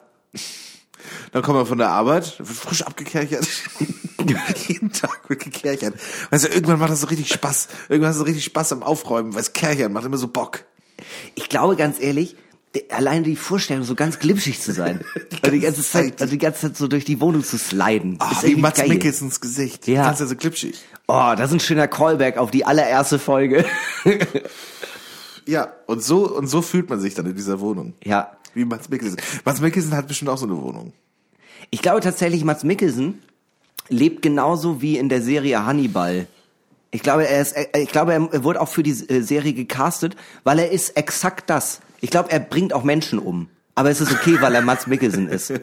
[1.32, 3.46] Dann kommt man von der Arbeit, wird frisch abgekerchert.
[4.68, 5.94] Jeden Tag wird gekerchert.
[6.30, 7.68] Weißt du, irgendwann macht das so richtig Spaß.
[7.88, 10.64] Irgendwann hast du so richtig Spaß am Aufräumen, weil es Kerchern macht immer so Bock.
[11.34, 12.36] Ich glaube ganz ehrlich,
[12.90, 15.00] alleine die Vorstellung, so ganz glitschig zu sein.
[15.42, 16.22] also die ganze Zeit, Zeit.
[16.22, 18.18] also die ganze Zeit so durch die Wohnung zu sliden.
[18.30, 18.88] Ist wie Mats geil.
[18.88, 19.88] Mikkelsens Gesicht.
[19.88, 20.04] Ja.
[20.04, 20.78] Ganz ja so glitschig.
[21.08, 23.64] Oh, das ist ein schöner Callback auf die allererste Folge.
[25.46, 27.94] Ja, und so, und so fühlt man sich dann in dieser Wohnung.
[28.04, 28.30] ja.
[28.54, 29.18] Wie Mats Mikkelsen.
[29.44, 30.92] Mats Mikkelsen hat bestimmt auch so eine Wohnung.
[31.70, 33.22] Ich glaube tatsächlich, Mats Mikkelsen
[33.88, 36.26] lebt genauso wie in der Serie Hannibal.
[36.90, 40.58] Ich glaube, er ist, ich glaube, er wurde auch für die äh, Serie gecastet, weil
[40.58, 41.80] er ist exakt das.
[42.00, 43.48] Ich glaube, er bringt auch Menschen um.
[43.80, 45.54] Aber es ist okay, weil er Mats Mikkelsen ist.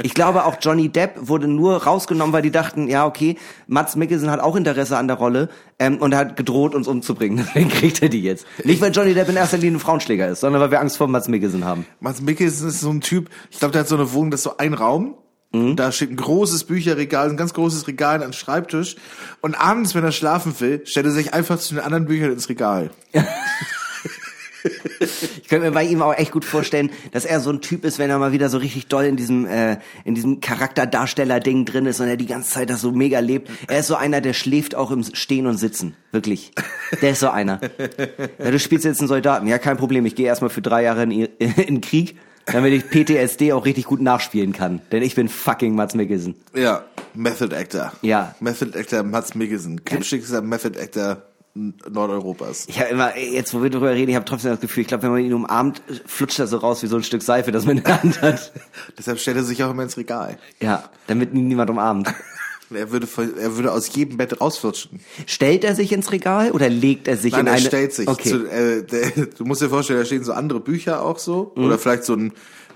[0.00, 4.30] Ich glaube, auch Johnny Depp wurde nur rausgenommen, weil die dachten, ja, okay, Mats Mikkelsen
[4.30, 5.48] hat auch Interesse an der Rolle
[5.80, 7.38] ähm, und er hat gedroht, uns umzubringen.
[7.48, 8.46] Deswegen kriegt er die jetzt.
[8.62, 11.08] Nicht, weil Johnny Depp in erster Linie ein Frauenschläger ist, sondern weil wir Angst vor
[11.08, 11.86] Mats Mikkelsen haben.
[11.98, 14.44] Mats Mikkelsen ist so ein Typ, ich glaube, der hat so eine Wohnung, das ist
[14.44, 15.16] so ein Raum.
[15.52, 18.94] Da steht ein großes Bücherregal, ein ganz großes Regal an Schreibtisch.
[19.40, 22.48] Und abends, wenn er schlafen will, stellt er sich einfach zu den anderen Büchern ins
[22.48, 22.92] Regal.
[25.00, 27.98] Ich könnte mir bei ihm auch echt gut vorstellen, dass er so ein Typ ist,
[27.98, 32.00] wenn er mal wieder so richtig doll in diesem äh, in diesem Charakterdarsteller-Ding drin ist
[32.00, 33.50] und er die ganze Zeit das so mega lebt.
[33.68, 35.96] Er ist so einer, der schläft auch im Stehen und Sitzen.
[36.12, 36.52] Wirklich.
[37.02, 37.60] Der ist so einer.
[38.38, 39.46] Ja, du spielst jetzt einen Soldaten.
[39.46, 40.06] Ja, kein Problem.
[40.06, 43.84] Ich gehe erstmal für drei Jahre in, in den Krieg, damit ich PTSD auch richtig
[43.84, 44.80] gut nachspielen kann.
[44.92, 46.34] Denn ich bin fucking Mats Mikkelsen.
[46.54, 47.92] Ja, Method Actor.
[48.02, 48.34] Ja.
[48.40, 49.84] Method Actor Mats Mikkelsen.
[49.84, 51.22] Klippschickster Method Actor
[51.54, 52.66] Nordeuropas.
[52.68, 55.02] Ich habe immer, jetzt wo wir darüber reden, ich habe trotzdem das Gefühl, ich glaube,
[55.02, 57.78] wenn man ihn umarmt, flutscht er so raus wie so ein Stück Seife, das man
[57.78, 58.52] in der Hand hat.
[58.98, 60.38] Deshalb stellt er sich auch immer ins Regal.
[60.60, 62.12] Ja, damit ihn niemand umarmt.
[62.72, 63.08] Er würde,
[63.40, 65.00] er würde aus jedem Bett rausflutschen.
[65.26, 67.66] Stellt er sich ins Regal oder legt er sich Nein, in er eine...
[67.66, 68.06] stellt sich.
[68.06, 68.28] Okay.
[68.28, 71.52] Zu, äh, der, du musst dir vorstellen, da stehen so andere Bücher auch so.
[71.56, 71.64] Mhm.
[71.64, 72.32] Oder vielleicht so ein,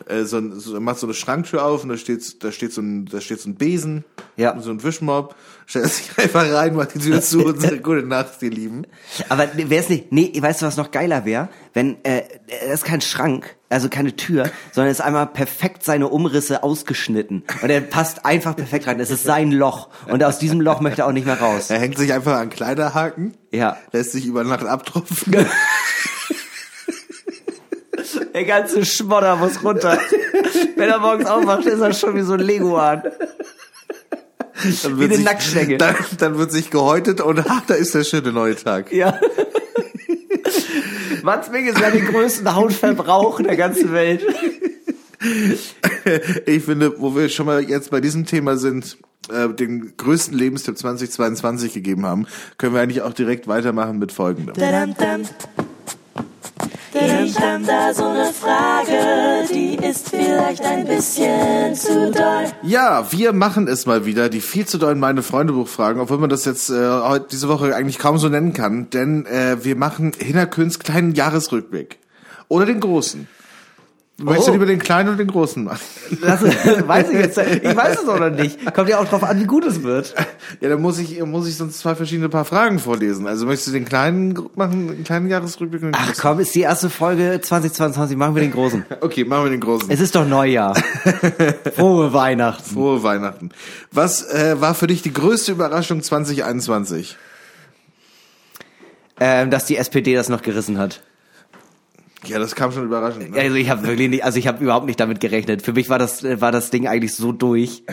[0.06, 2.72] äh, so ein, so, er macht so eine Schranktür auf und da steht, da steht
[2.72, 4.04] so ein, da steht so ein Besen.
[4.36, 4.58] Ja.
[4.60, 5.36] So ein Wischmob.
[5.66, 8.86] Stellt sich einfach rein, macht die Tür zu und sagt, gute Nacht, ihr Lieben.
[9.28, 11.48] Aber wäre es nicht, nee, weißt du, was noch geiler wäre?
[11.72, 12.22] Wenn, äh,
[12.66, 17.44] das ist kein Schrank, also keine Tür, sondern es ist einmal perfekt seine Umrisse ausgeschnitten.
[17.62, 19.00] Und er passt einfach perfekt rein.
[19.00, 19.88] Es ist sein Loch.
[20.06, 21.70] Und aus diesem Loch möchte er auch nicht mehr raus.
[21.70, 23.34] Er hängt sich einfach an Kleiderhaken.
[23.50, 23.78] Ja.
[23.92, 25.46] Lässt sich über Nacht abtropfen.
[28.34, 29.98] Der ganze Schmodder muss runter.
[30.76, 33.02] Wenn er morgens aufwacht, ist er schon wie so ein Leguan.
[34.82, 35.76] Dann Wie wird eine sich- Nacktschnecke.
[35.78, 38.92] Dann, dann wird sich gehäutet und ach, da ist der schöne neue Tag.
[38.92, 39.18] Ja.
[41.22, 44.22] Mats Mikkelsen hat den größten Hautverbrauch der ganzen Welt.
[46.46, 48.98] Ich finde, wo wir schon mal jetzt bei diesem Thema sind,
[49.32, 52.26] äh, den größten Lebenstipp 2022 gegeben haben,
[52.58, 54.54] können wir eigentlich auch direkt weitermachen mit folgendem.
[56.96, 62.44] Ich hab da so eine Frage, die ist vielleicht ein bisschen zu doll.
[62.62, 66.30] Ja, wir machen es mal wieder, die viel zu dollen meine Freunde fragen, obwohl man
[66.30, 70.12] das jetzt äh, heute diese Woche eigentlich kaum so nennen kann, denn äh, wir machen
[70.16, 71.98] Hinnerküns kleinen Jahresrückblick.
[72.46, 73.26] Oder den großen.
[74.16, 74.54] Möchtest du Oh.
[74.54, 75.80] lieber den kleinen oder den großen machen?
[76.22, 76.40] Das
[76.86, 77.36] weiß ich jetzt.
[77.36, 78.72] Ich weiß es auch noch nicht.
[78.72, 80.14] Kommt ja auch drauf an, wie gut es wird.
[80.60, 83.26] Ja, dann muss ich, muss ich sonst zwei verschiedene paar Fragen vorlesen.
[83.26, 85.82] Also möchtest du den kleinen machen, den kleinen Jahresrückblick?
[85.82, 86.22] und den Ach großen?
[86.22, 88.16] komm, ist die erste Folge 2022.
[88.16, 88.84] Machen wir den großen.
[89.00, 89.90] Okay, machen wir den großen.
[89.90, 90.76] Es ist doch Neujahr.
[91.74, 92.72] Frohe Weihnachten.
[92.72, 93.50] Frohe Weihnachten.
[93.90, 97.16] Was äh, war für dich die größte Überraschung 2021?
[99.20, 101.02] Ähm, dass die SPD das noch gerissen hat.
[102.28, 103.30] Ja, das kam schon überraschend.
[103.30, 103.40] Ne?
[103.40, 105.62] Also ich habe wirklich nicht, also ich habe überhaupt nicht damit gerechnet.
[105.62, 107.84] Für mich war das äh, war das Ding eigentlich so durch.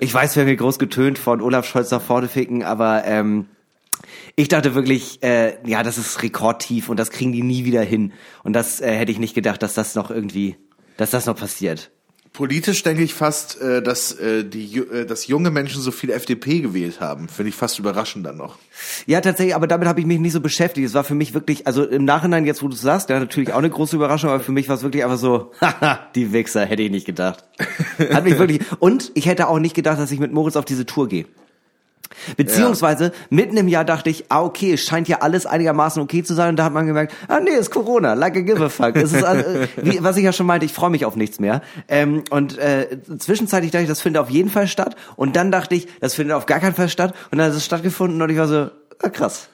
[0.00, 3.46] Ich weiß, wir haben hier groß getönt von Olaf Scholz nach vorne ficken, aber ähm,
[4.36, 8.12] ich dachte wirklich, äh, ja, das ist rekordtief und das kriegen die nie wieder hin.
[8.44, 10.56] Und das äh, hätte ich nicht gedacht, dass das noch irgendwie,
[10.96, 11.90] dass das noch passiert.
[12.38, 16.60] Politisch denke ich fast, äh, dass, äh, die, äh, dass junge Menschen so viel FDP
[16.60, 17.28] gewählt haben.
[17.28, 18.58] Finde ich fast überraschend dann noch.
[19.06, 20.86] Ja, tatsächlich, aber damit habe ich mich nicht so beschäftigt.
[20.86, 23.52] Es war für mich wirklich, also im Nachhinein jetzt, wo du es sagst, ja, natürlich
[23.52, 26.64] auch eine große Überraschung, aber für mich war es wirklich einfach so, haha, die Wichser,
[26.64, 27.42] hätte ich nicht gedacht.
[27.98, 30.86] Hat mich wirklich, und ich hätte auch nicht gedacht, dass ich mit Moritz auf diese
[30.86, 31.26] Tour gehe.
[32.36, 36.34] Beziehungsweise mitten im Jahr dachte ich, ah okay, es scheint ja alles einigermaßen okay zu
[36.34, 38.96] sein und da hat man gemerkt, ah nee, ist Corona, like a give a fuck.
[38.96, 41.62] Es ist, äh, wie, was ich ja schon meinte, ich freue mich auf nichts mehr.
[41.88, 45.74] Ähm, und äh, zwischenzeitlich dachte ich, das findet auf jeden Fall statt und dann dachte
[45.74, 48.38] ich, das findet auf gar keinen Fall statt und dann hat es stattgefunden und ich
[48.38, 48.70] war so,
[49.02, 49.48] ah, krass.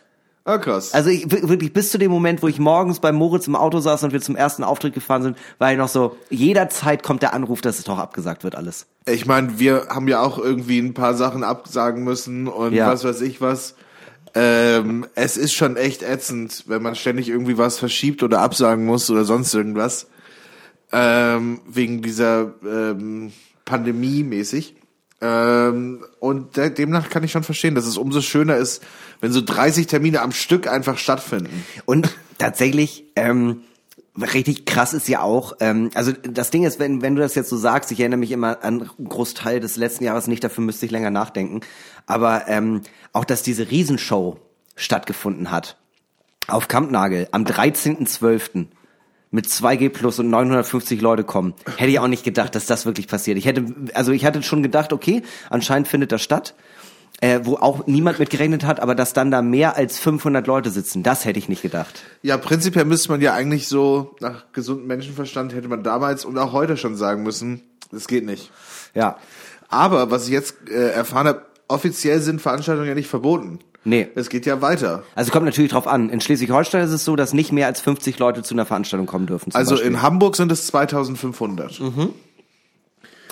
[0.46, 0.92] Ah, krass.
[0.92, 3.80] Also ich, wir- wirklich bis zu dem Moment, wo ich morgens bei Moritz im Auto
[3.80, 7.32] saß und wir zum ersten Auftritt gefahren sind, war ich noch so, jederzeit kommt der
[7.32, 8.86] Anruf, dass es doch abgesagt wird alles.
[9.06, 12.88] Ich meine, wir haben ja auch irgendwie ein paar Sachen absagen müssen und Ja.
[12.88, 13.74] was weiß ich was.
[14.34, 19.08] Ähm, es ist schon echt ätzend, wenn man ständig irgendwie was verschiebt oder absagen muss
[19.10, 20.08] oder sonst irgendwas.
[20.92, 23.32] Ähm, wegen dieser ähm,
[23.64, 24.76] Pandemie mäßig.
[25.24, 28.82] Ähm, und de demnach kann ich schon verstehen, dass es umso schöner ist,
[29.20, 31.64] wenn so 30 Termine am Stück einfach stattfinden.
[31.86, 33.62] Und tatsächlich, ähm,
[34.20, 37.48] richtig krass ist ja auch, ähm, also das Ding ist, wenn, wenn du das jetzt
[37.48, 40.84] so sagst, ich erinnere mich immer an einen Großteil des letzten Jahres nicht, dafür müsste
[40.84, 41.60] ich länger nachdenken,
[42.04, 42.82] aber ähm,
[43.14, 44.38] auch, dass diese Riesenshow
[44.76, 45.78] stattgefunden hat
[46.48, 48.66] auf Kampnagel am 13.12.
[49.34, 51.54] mit 2G plus und 950 Leute kommen.
[51.76, 53.36] Hätte ich auch nicht gedacht, dass das wirklich passiert.
[53.36, 56.54] Ich hätte, also ich hatte schon gedacht, okay, anscheinend findet das statt,
[57.20, 60.70] äh, wo auch niemand mit gerechnet hat, aber dass dann da mehr als 500 Leute
[60.70, 62.04] sitzen, das hätte ich nicht gedacht.
[62.22, 66.52] Ja, prinzipiell müsste man ja eigentlich so, nach gesundem Menschenverstand hätte man damals und auch
[66.52, 68.52] heute schon sagen müssen, das geht nicht.
[68.94, 69.18] Ja.
[69.68, 73.58] Aber was ich jetzt äh, erfahren habe, offiziell sind Veranstaltungen ja nicht verboten.
[73.84, 74.08] Nee.
[74.14, 75.02] Es geht ja weiter.
[75.14, 76.08] Also kommt natürlich drauf an.
[76.10, 79.26] In Schleswig-Holstein ist es so, dass nicht mehr als 50 Leute zu einer Veranstaltung kommen
[79.26, 79.54] dürfen.
[79.54, 79.90] Also Beispiel.
[79.92, 81.80] in Hamburg sind es 2500.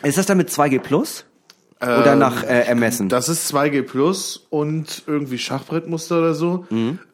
[0.03, 1.25] Ist das dann mit 2G plus?
[1.81, 3.09] Oder nach äh, Ermessen?
[3.09, 6.65] Das ist 2G Plus und irgendwie Schachbrettmuster oder so.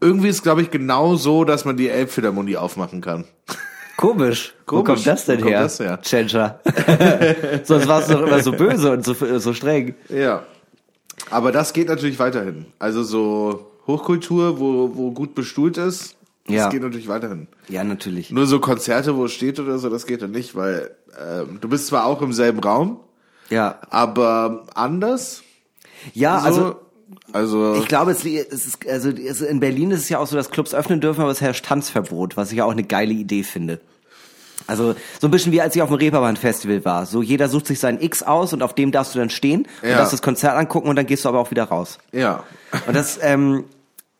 [0.01, 3.24] Irgendwie ist, glaube ich, genau so, dass man die Elbphilharmonie aufmachen kann.
[3.96, 4.55] Komisch.
[4.66, 4.87] Wo Komisch.
[4.87, 5.62] kommt das denn Wo kommt her?
[5.62, 5.98] das her?
[6.03, 6.61] Tschentscher.
[7.64, 9.94] Sonst warst du doch immer so böse und so, so streng.
[10.11, 10.42] Ja.
[11.30, 12.66] Aber das geht natürlich weiterhin.
[12.78, 16.68] Also so Hochkultur, wo, wo gut bestuhlt ist, das Ja.
[16.70, 17.46] geht natürlich weiterhin.
[17.68, 18.30] Ja, natürlich.
[18.30, 21.68] Nur so Konzerte, wo es steht oder so, das geht dann nicht, weil ähm, du
[21.68, 23.00] bist zwar auch im selben Raum,
[23.50, 23.78] Ja.
[23.90, 25.42] aber anders.
[26.14, 26.76] Ja, also so.
[27.32, 30.36] also ich glaube, es, es ist, also es, in Berlin ist es ja auch so,
[30.36, 33.42] dass Clubs öffnen dürfen, aber es herrscht Tanzverbot, was ich ja auch eine geile Idee
[33.42, 33.80] finde.
[34.68, 37.07] Also so ein bisschen wie als ich auf dem Reeperbahn-Festival war.
[37.07, 39.88] So jeder sucht sich seinen X aus und auf dem darfst du dann stehen und
[39.88, 39.96] Ja.
[39.96, 41.98] darfst das Konzert angucken und dann gehst du aber auch wieder raus.
[42.12, 42.44] ja.
[42.87, 43.64] Und das ähm,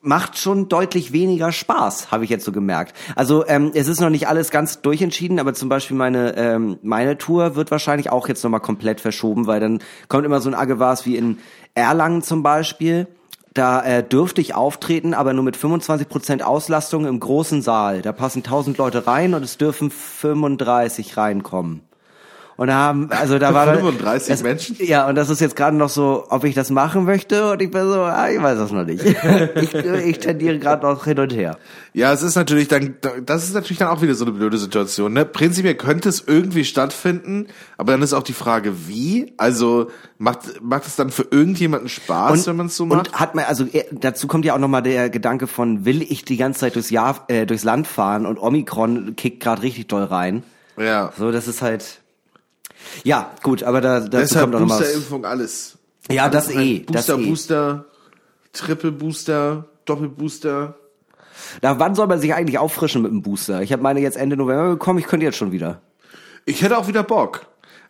[0.01, 2.95] macht schon deutlich weniger Spaß, habe ich jetzt so gemerkt.
[3.15, 7.19] Also ähm, es ist noch nicht alles ganz durchentschieden, aber zum Beispiel meine ähm, meine
[7.19, 11.05] Tour wird wahrscheinlich auch jetzt nochmal komplett verschoben, weil dann kommt immer so ein Agewars
[11.05, 11.39] wie in
[11.75, 13.07] Erlangen zum Beispiel.
[13.55, 18.03] Da äh, dürfte ich auftreten, aber nur mit 25% Auslastung im großen Saal.
[18.03, 21.88] Da passen 1000 Leute rein und es dürfen 35 reinkommen.
[22.59, 24.77] Und da haben, also da war dann- 35 das, Menschen?
[24.81, 27.71] Ja, und das ist jetzt gerade noch so, ob ich das machen möchte und ich
[27.71, 29.05] bin so, ah, ich weiß das noch nicht.
[29.55, 31.57] ich, ich tendiere gerade noch hin und her.
[31.93, 35.13] Ja, es ist natürlich dann, das ist natürlich dann auch wieder so eine blöde Situation.
[35.13, 35.25] Ne?
[35.25, 39.33] Prinzipiell könnte es irgendwie stattfinden, aber dann ist auch die Frage, wie.
[39.37, 39.87] Also
[40.19, 43.07] macht macht es dann für irgendjemanden Spaß, wenn man es so macht?
[43.07, 46.25] Und hat man, also eh, dazu kommt ja auch nochmal der Gedanke von, will ich
[46.25, 50.03] die ganze Zeit durchs Jahr, äh, durchs Land fahren und Omikron kickt gerade richtig doll
[50.03, 50.43] rein.
[50.77, 51.13] ja.
[51.17, 52.01] So, das ist halt.
[53.05, 54.79] Ja, gut, aber da, dazu Deshalb kommt auch nochmal.
[54.81, 54.87] was.
[54.87, 55.79] Boosterimpfung alles.
[56.11, 56.87] Ja, das Alles eh, rein.
[56.91, 57.27] das Booster, eh.
[57.29, 57.85] Booster,
[58.53, 60.75] Triple Booster, Doppelbooster.
[61.61, 63.63] Da, wann soll man sich eigentlich auffrischen mit dem Booster?
[63.63, 65.81] Ich habe meine jetzt Ende November bekommen, ich könnte jetzt schon wieder.
[66.47, 67.47] Ich hätte auch wieder Bock.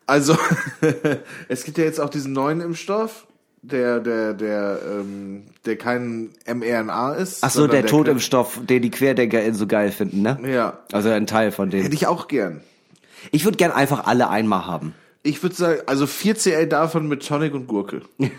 [0.06, 0.36] Also,
[1.48, 3.26] es gibt ja jetzt auch diesen neuen Impfstoff,
[3.62, 7.44] der, der, der, ähm, der kein mRNA ist.
[7.44, 10.38] Ach so, der kann- Totimpfstoff, den die QuerdenkerInnen so geil finden, ne?
[10.46, 10.78] Ja.
[10.92, 11.82] Also ein Teil von denen.
[11.84, 12.60] Hätte ich auch gern.
[13.30, 14.94] Ich würde gern einfach alle einmal haben.
[15.22, 18.02] Ich würde sagen, also 4 CL davon mit Tonic und Gurke.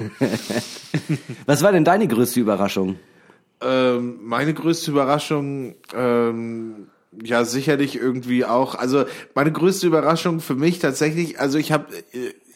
[1.45, 2.97] Was war denn deine größte Überraschung?
[3.61, 6.87] Ähm, meine größte Überraschung, ähm,
[7.23, 8.75] ja sicherlich irgendwie auch.
[8.75, 11.87] Also meine größte Überraschung für mich tatsächlich, also ich habe,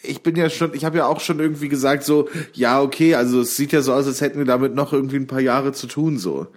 [0.03, 3.41] ich bin ja schon, ich habe ja auch schon irgendwie gesagt so, ja okay, also
[3.41, 5.87] es sieht ja so aus, als hätten wir damit noch irgendwie ein paar Jahre zu
[5.87, 6.47] tun so.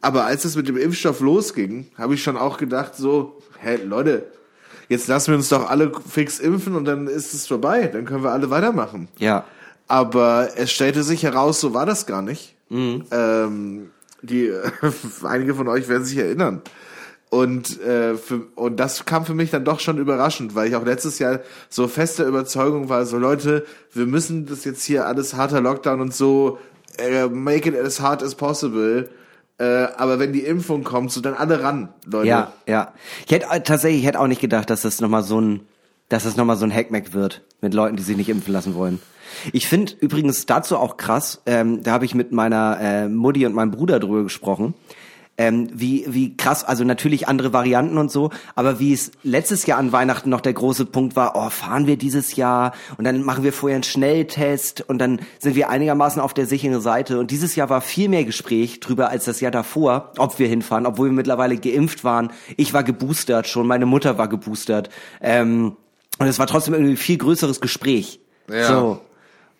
[0.00, 4.26] Aber als es mit dem Impfstoff losging, habe ich schon auch gedacht so, hä Leute,
[4.88, 8.22] jetzt lassen wir uns doch alle fix impfen und dann ist es vorbei, dann können
[8.22, 9.08] wir alle weitermachen.
[9.18, 9.44] Ja.
[9.88, 12.56] Aber es stellte sich heraus, so war das gar nicht.
[13.10, 13.90] Ähm,
[14.22, 14.52] die,
[15.22, 16.62] einige von euch werden sich erinnern.
[17.28, 20.84] Und, äh, für, und das kam für mich dann doch schon überraschend, weil ich auch
[20.84, 25.60] letztes Jahr so fester Überzeugung war, so Leute, wir müssen das jetzt hier alles harter
[25.60, 26.58] Lockdown und so,
[26.98, 29.08] äh, make it as hard as possible.
[29.58, 29.64] Äh,
[29.96, 32.28] aber wenn die Impfung kommt, so dann alle ran, Leute.
[32.28, 32.92] Ja, ja.
[33.24, 35.60] Ich hätte äh, tatsächlich, ich hätte auch nicht gedacht, dass das nochmal so ein,
[36.08, 39.00] dass das nochmal so ein Hackmack wird mit Leuten, die sich nicht impfen lassen wollen.
[39.52, 43.54] Ich finde übrigens dazu auch krass, ähm, da habe ich mit meiner äh, Mutti und
[43.54, 44.74] meinem Bruder drüber gesprochen,
[45.38, 49.78] ähm, wie, wie krass, also natürlich andere Varianten und so, aber wie es letztes Jahr
[49.78, 53.44] an Weihnachten noch der große Punkt war, oh, fahren wir dieses Jahr und dann machen
[53.44, 57.56] wir vorher einen Schnelltest und dann sind wir einigermaßen auf der sicheren Seite und dieses
[57.56, 61.14] Jahr war viel mehr Gespräch drüber als das Jahr davor, ob wir hinfahren, obwohl wir
[61.14, 62.30] mittlerweile geimpft waren.
[62.56, 65.76] Ich war geboostert schon, meine Mutter war geboostert ähm,
[66.18, 68.20] und es war trotzdem irgendwie ein viel größeres Gespräch.
[68.50, 68.66] Ja.
[68.66, 69.00] So.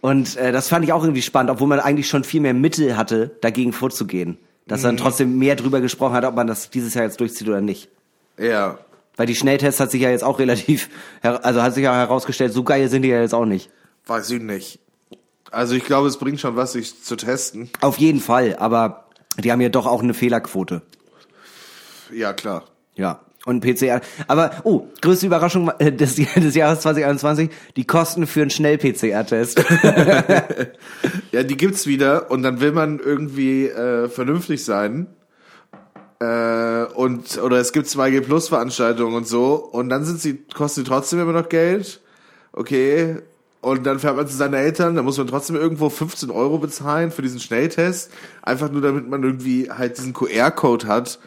[0.00, 2.96] Und äh, das fand ich auch irgendwie spannend, obwohl man eigentlich schon viel mehr Mittel
[2.96, 4.38] hatte, dagegen vorzugehen.
[4.66, 4.84] Dass Mhm.
[4.84, 7.88] dann trotzdem mehr drüber gesprochen hat, ob man das dieses Jahr jetzt durchzieht oder nicht.
[8.38, 8.78] Ja.
[9.16, 10.90] Weil die Schnelltests hat sich ja jetzt auch relativ,
[11.22, 13.70] also hat sich ja herausgestellt, so geil sind die ja jetzt auch nicht.
[14.06, 14.78] Weiß ich nicht.
[15.50, 17.70] Also ich glaube, es bringt schon was, sich zu testen.
[17.80, 19.06] Auf jeden Fall, aber
[19.38, 20.82] die haben ja doch auch eine Fehlerquote.
[22.12, 22.64] Ja, klar.
[22.94, 23.20] Ja.
[23.46, 24.00] Und PCR.
[24.26, 29.64] Aber, oh, größte Überraschung äh, des, des Jahres 2021, die Kosten für einen Schnell-PCR-Test.
[31.32, 35.06] Ja, die gibt's wieder und dann will man irgendwie äh, vernünftig sein.
[36.18, 40.82] Äh, und oder es gibt 2G Plus Veranstaltungen und so und dann sind sie kosten
[40.82, 42.00] sie trotzdem immer noch Geld.
[42.52, 43.16] Okay.
[43.60, 47.10] Und dann fährt man zu seinen Eltern, da muss man trotzdem irgendwo 15 Euro bezahlen
[47.10, 48.12] für diesen Schnelltest.
[48.42, 51.18] Einfach nur damit man irgendwie halt diesen QR-Code hat.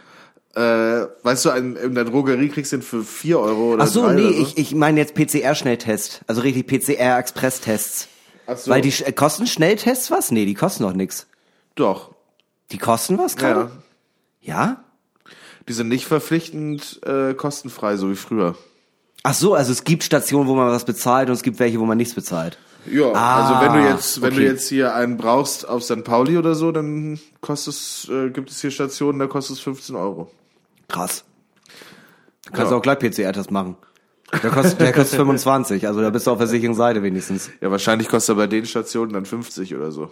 [0.55, 3.87] Äh, weißt du, in, in der Drogerie kriegst du den für 4 Euro oder Ach
[3.87, 4.41] so, drei nee, oder so.
[4.41, 6.21] ich, ich meine jetzt PCR-Schnelltest.
[6.27, 8.07] Also richtig PCR-Express-Tests.
[8.47, 8.71] Ach so.
[8.71, 10.31] Weil die äh, kosten Schnelltests was?
[10.31, 11.27] Nee, die kosten doch nix.
[11.75, 12.15] Doch.
[12.71, 13.39] Die kosten was Ja.
[13.53, 13.71] gerade?
[14.41, 14.83] Ja?
[15.67, 18.55] Die sind nicht verpflichtend äh, kostenfrei, so wie früher.
[19.21, 21.85] Ach so, also es gibt Stationen, wo man was bezahlt und es gibt welche, wo
[21.85, 22.57] man nichts bezahlt.
[22.85, 24.39] Ja, Ah, also wenn du jetzt, wenn okay.
[24.41, 26.03] du jetzt hier einen brauchst auf St.
[26.03, 29.95] Pauli oder so, dann kostet es, äh, gibt es hier Stationen, da kostet es 15
[29.95, 30.31] Euro.
[30.87, 31.23] Krass.
[32.45, 32.77] Du kannst Ja.
[32.77, 33.75] auch gleich PCR-Test machen.
[34.43, 37.49] Der kostet, der kostet 25, also da bist du auf der sicheren Seite wenigstens.
[37.61, 40.11] Ja, wahrscheinlich kostet er bei den Stationen dann 50 oder so.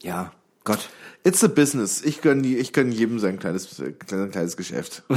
[0.00, 0.32] Ja,
[0.64, 0.88] Gott.
[1.24, 2.02] It's a business.
[2.02, 5.04] Ich gönn, ich gönn jedem sein kleines, äh, sein kleines Geschäft.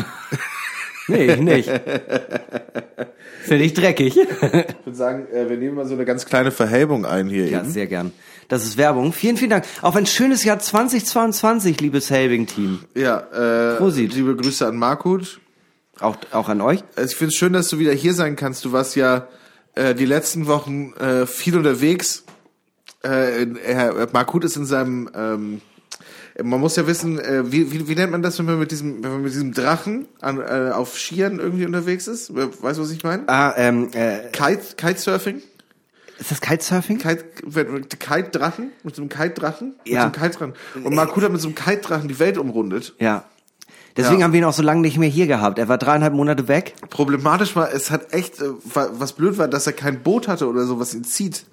[1.07, 1.69] Nee, ich nicht.
[3.43, 4.17] Finde ich dreckig.
[4.17, 4.27] Ich
[4.85, 7.69] würde sagen, äh, wir nehmen mal so eine ganz kleine Verhelbung ein hier Ja, eben.
[7.69, 8.11] sehr gern.
[8.47, 9.13] Das ist Werbung.
[9.13, 9.65] Vielen, vielen Dank.
[9.81, 12.79] Auf ein schönes Jahr 2022, liebes Helbing-Team.
[12.95, 13.19] Ja,
[13.73, 14.13] äh, Prosit.
[14.13, 15.39] liebe Grüße an Markut.
[15.99, 16.83] Auch, auch an euch.
[17.03, 18.65] Ich finde es schön, dass du wieder hier sein kannst.
[18.65, 19.27] Du warst ja
[19.75, 22.23] äh, die letzten Wochen äh, viel unterwegs.
[23.03, 25.61] Äh, äh, Markut ist in seinem ähm,
[26.43, 29.03] man muss ja wissen, äh, wie, wie, wie nennt man das, wenn man mit diesem,
[29.03, 32.33] wenn man mit diesem Drachen an, äh, auf Skiern irgendwie unterwegs ist?
[32.35, 33.23] Weißt du, was ich meine?
[33.27, 35.41] Ah, ähm, äh, Kite, Kitesurfing?
[36.17, 36.97] ist das Kitesurfing?
[36.97, 37.25] Kite,
[37.99, 38.71] Kite-Drachen?
[38.83, 39.75] Mit so einem Kite-Drachen?
[39.83, 39.99] Mit Ja.
[40.01, 40.53] so einem Kite-Drachen.
[40.83, 42.93] Und hat mit so einem Kite-Drachen die Welt umrundet.
[42.99, 43.25] Ja.
[43.97, 44.25] Deswegen Ja.
[44.25, 45.57] haben wir ihn auch so lange nicht mehr hier gehabt.
[45.57, 46.73] Er war dreieinhalb Monate weg.
[46.89, 50.47] Problematisch war, es hat echt, äh, wa- was blöd war, dass er kein Boot hatte
[50.49, 51.45] oder so, was ihn zieht.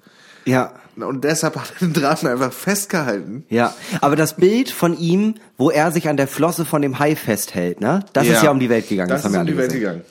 [0.45, 0.73] Ja.
[0.95, 3.45] Und deshalb hat er den Drachen einfach festgehalten.
[3.49, 7.15] Ja, aber das Bild von ihm, wo er sich an der Flosse von dem Hai
[7.15, 8.05] festhält, ne?
[8.13, 8.33] Das Ja.
[8.33, 9.09] ist ja um die Welt gegangen.
[9.09, 9.79] Das, haben ist um die Welt gesehen.
[9.81, 10.01] gegangen.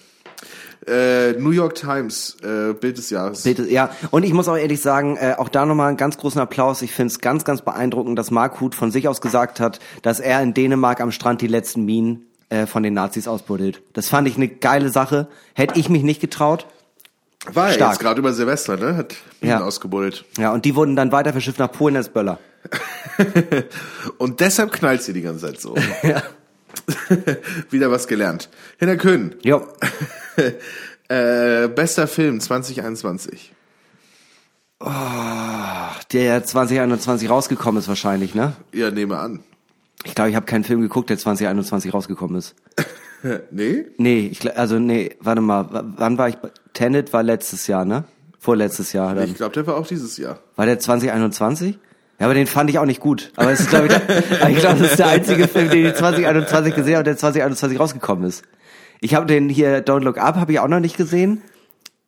[0.85, 3.43] Äh, New York Times, äh, Bild des Jahres.
[3.45, 3.91] Bitte, ja.
[4.11, 6.83] Und ich muss auch ehrlich sagen, äh, auch da nochmal einen ganz großen Applaus.
[6.83, 10.19] Ich finde es ganz, ganz beeindruckend, dass Mark Huth von sich aus gesagt hat, dass
[10.19, 13.81] er in Dänemark am Strand die letzten Minen äh, von den Nazis ausbuddelt.
[13.93, 15.29] Das fand ich eine geile Sache.
[15.55, 16.67] Hätte ich mich nicht getraut.
[17.53, 17.93] War er stark.
[17.93, 18.97] jetzt gerade über Silvester, ne?
[18.97, 19.61] Hat ihn Ja.
[19.65, 20.25] ausgebuddelt.
[20.39, 22.39] Ja, und die wurden dann weiter verschifft nach Polen als Böller.
[24.19, 25.75] Und deshalb knallt sie die ganze Zeit so.
[26.05, 26.23] Ja.
[27.71, 28.49] Wieder was gelernt.
[28.79, 29.35] Hinter Köhn.
[29.43, 29.67] Jo.
[31.09, 33.53] äh, bester Film 2021.
[36.13, 38.55] Der 2021 rausgekommen ist wahrscheinlich, ne?
[38.73, 39.41] Ja, nehme an.
[40.05, 42.55] Ich glaube, ich habe keinen Film geguckt, der 2021 rausgekommen ist.
[43.51, 43.85] Nee?
[43.99, 46.37] Nee, ich, also nee, warte mal, wann war ich?
[46.37, 48.05] bei- Tenet war letztes Jahr, ne?
[48.39, 49.15] Vorletztes Jahr.
[49.15, 49.29] Dann.
[49.29, 50.39] Ich glaube, der war auch dieses Jahr.
[50.57, 51.79] War der 2021?
[52.19, 53.33] Ja, aber den fand ich auch nicht gut.
[53.37, 55.95] Aber es ist, glaube ich, der, ich glaube, das ist der einzige Film, den ich
[55.95, 58.43] 2021 gesehen habe, der 2021 rausgekommen ist.
[59.01, 61.43] Ich habe den hier Don't Look Up, habe ich auch noch nicht gesehen.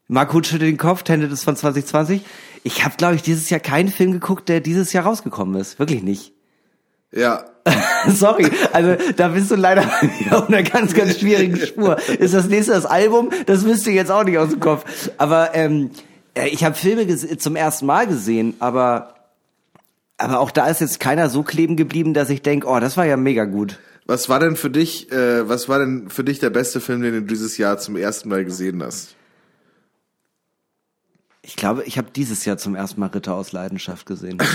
[0.09, 2.23] Mark Huth schüttelt den Kopf, Tenet ist von 2020.
[2.63, 5.79] Ich habe, glaube ich, dieses Jahr keinen Film geguckt, der dieses Jahr rausgekommen ist.
[5.79, 6.33] Wirklich nicht.
[7.13, 7.45] Ja.
[8.09, 9.83] Sorry, also da bist du leider
[10.31, 11.99] auf einer ganz, ganz schwierigen Spur.
[12.19, 13.31] Ist das nächste das Album?
[13.47, 15.11] Das müsste jetzt auch nicht aus dem Kopf.
[15.17, 15.91] Aber ähm,
[16.35, 19.15] äh, ich habe Filme zum ersten Mal gesehen, aber
[20.17, 23.05] aber auch da ist jetzt keiner so kleben geblieben, dass ich denk, oh, das war
[23.05, 23.81] ja mega gut.
[24.07, 27.15] Was war denn für dich, äh, was war denn für dich der beste Film, den
[27.15, 29.17] du dieses Jahr zum ersten Mal gesehen hast?
[31.43, 34.39] Ich glaube, ich habe dieses Jahr zum ersten Mal Ritter aus Leidenschaft gesehen.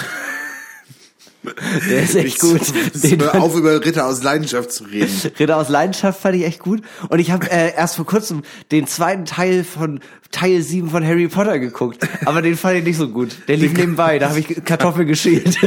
[1.90, 2.62] Der ist echt gut.
[2.94, 5.10] Den Hör auf, über Ritter aus Leidenschaft zu reden.
[5.40, 6.82] Ritter aus Leidenschaft fand ich echt gut.
[7.10, 10.00] Und ich habe äh, erst vor kurzem den zweiten Teil von
[10.32, 12.08] Teil 7 von Harry Potter geguckt.
[12.26, 13.36] Aber den fand ich nicht so gut.
[13.48, 15.58] Der lief nebenbei, da habe ich Kartoffeln geschält.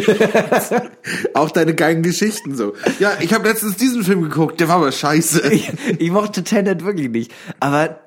[1.34, 2.74] Auch deine geilen Geschichten so.
[3.00, 5.52] Ja, ich habe letztens diesen Film geguckt, der war aber scheiße.
[5.52, 7.32] ich, ich mochte Tenet wirklich nicht.
[7.58, 7.98] Aber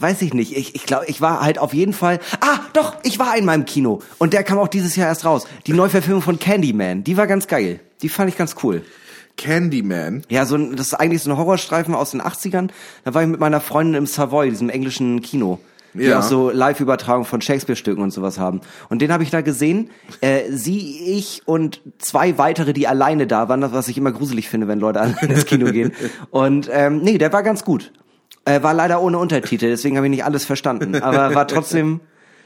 [0.00, 0.56] weiß ich nicht.
[0.56, 2.20] Ich, ich glaube, ich war halt auf jeden Fall.
[2.40, 4.00] Ah, doch, ich war einmal im Kino.
[4.18, 5.46] Und der kam auch dieses Jahr erst raus.
[5.66, 7.04] Die Neuverfilmung von Candyman.
[7.04, 7.80] Die war ganz geil.
[8.02, 8.82] Die fand ich ganz cool.
[9.36, 10.22] Candyman.
[10.28, 12.68] Ja, so ein, das ist eigentlich so ein Horrorstreifen aus den 80ern.
[13.04, 15.58] Da war ich mit meiner Freundin im Savoy, diesem englischen Kino.
[15.94, 16.20] Die Ja.
[16.20, 18.60] auch so Live-Übertragungen von Shakespeare-Stücken und sowas haben.
[18.90, 19.90] Und den habe ich da gesehen.
[20.20, 24.68] Äh, sie, ich und zwei weitere, die alleine da waren, was ich immer gruselig finde,
[24.68, 25.92] wenn Leute alleine ins Kino gehen.
[26.30, 27.92] Und ähm, nee, der war ganz gut.
[28.44, 30.96] Äh, war leider ohne Untertitel, deswegen habe ich nicht alles verstanden.
[31.02, 32.00] Aber war trotzdem,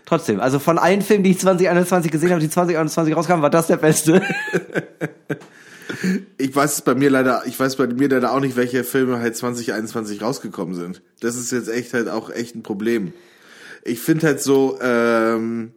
[0.06, 0.40] trotzdem.
[0.40, 3.76] Also von allen Filmen, die ich 2021 gesehen habe, die 2021 rauskamen, war das der
[3.76, 4.22] beste.
[6.38, 9.36] Ich weiß bei mir leider, ich weiß bei mir leider auch nicht, welche Filme halt
[9.36, 11.02] 2021 rausgekommen sind.
[11.20, 13.12] Das ist jetzt echt halt auch echt ein Problem.
[13.84, 15.72] Ich finde halt so, ähm,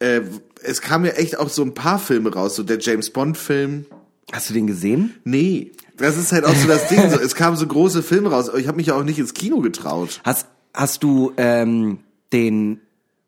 [0.00, 0.22] äh,
[0.62, 3.86] es kam ja echt auch so ein paar Filme raus, so der James Bond Film.
[4.34, 5.14] Hast du den gesehen?
[5.22, 7.08] Nee, das ist halt auch so das Ding.
[7.08, 8.50] So, es kamen so große Filme raus.
[8.56, 10.20] Ich habe mich ja auch nicht ins Kino getraut.
[10.24, 12.00] Hast, hast du ähm,
[12.32, 12.80] den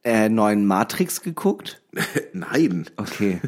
[0.03, 1.81] äh, neuen Matrix geguckt?
[2.33, 2.87] Nein.
[2.97, 3.39] Okay.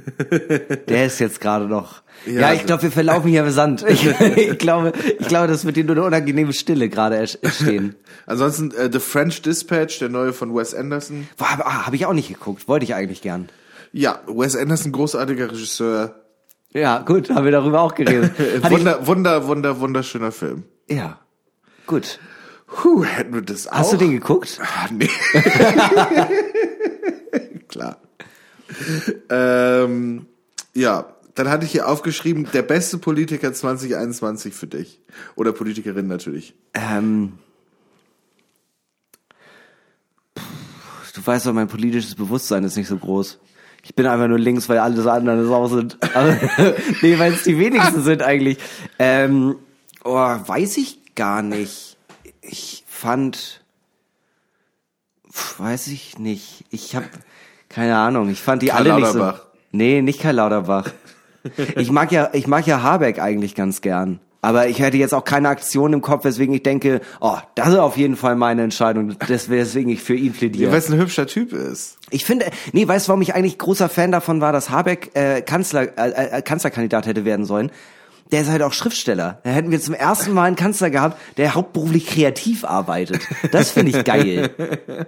[0.88, 2.02] Der ist jetzt gerade noch.
[2.26, 3.84] Ja, Ja, ich glaube, wir verlaufen hier im Sand.
[3.88, 7.94] Ich, ich glaube, ich glaube, das wird dir nur eine unangenehme Stille gerade entstehen.
[8.26, 11.28] Ansonsten äh, The French Dispatch, der neue von Wes Anderson.
[11.40, 12.66] Habe hab ich auch nicht geguckt.
[12.66, 13.48] Wollte ich eigentlich gern.
[13.92, 16.16] Ja, Wes Anderson, großartiger Regisseur.
[16.72, 18.32] Ja, gut, haben wir darüber auch geredet.
[18.70, 20.64] Wunder, wunder, wunder, wunderschöner Film.
[20.88, 21.18] ja,
[21.86, 22.18] gut.
[22.66, 23.72] Puh, hätten wir das auch.
[23.78, 24.60] Hast du den geguckt?
[24.62, 25.08] Ah, nee.
[27.68, 27.96] Klar.
[29.30, 30.26] ähm,
[30.74, 35.00] ja, dann hatte ich hier aufgeschrieben, der beste Politiker 2021 für dich.
[35.34, 36.54] Oder Politikerin natürlich.
[36.74, 37.38] Ähm,
[41.14, 43.38] du weißt doch, mein politisches Bewusstsein ist nicht so groß.
[43.82, 45.98] Ich bin einfach nur links, weil alle anderen Sau sind.
[46.14, 46.36] Aber,
[47.02, 48.58] nee, weil es die wenigsten sind eigentlich.
[48.98, 49.56] Ähm,
[50.04, 51.96] oh, weiß ich gar nicht.
[52.42, 53.62] Ich fand,
[55.30, 56.64] pf, weiß ich nicht.
[56.70, 57.06] Ich habe
[57.68, 58.28] keine Ahnung.
[58.28, 59.32] Ich fand die Karl alle nicht so.
[59.72, 60.90] Nee, nicht Karl Lauterbach.
[61.76, 64.20] Ich mag ja, ich mag ja Habeck eigentlich ganz gern.
[64.40, 67.78] Aber ich hätte jetzt auch keine Aktion im Kopf, weswegen ich denke, oh, das ist
[67.78, 70.70] auf jeden Fall meine Entscheidung, weswegen ich für ihn plädiere.
[70.70, 71.98] Weil es ein hübscher Typ ist.
[72.10, 75.42] Ich finde, nee, weißt du, warum ich eigentlich großer Fan davon war, dass Habeck äh,
[75.42, 77.72] Kanzler, äh, äh, Kanzlerkandidat hätte werden sollen?
[78.30, 79.40] Der ist halt auch Schriftsteller.
[79.42, 83.22] Da hätten wir zum ersten Mal einen Kanzler gehabt, der hauptberuflich kreativ arbeitet.
[83.52, 84.50] Das finde ich geil.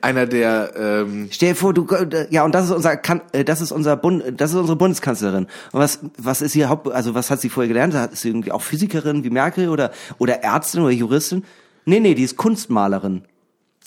[0.00, 1.86] Einer der, ähm, Stell dir vor, du
[2.30, 2.98] ja und das ist unser
[3.32, 5.46] äh, das ist unser Bund das ist unsere Bundeskanzlerin.
[5.72, 7.94] Und was was ist hier Haupt also was hat sie vorher gelernt?
[8.12, 11.44] Ist sie irgendwie auch Physikerin wie Merkel oder oder Ärztin oder Juristin?
[11.84, 13.24] Nee, nee, die ist Kunstmalerin.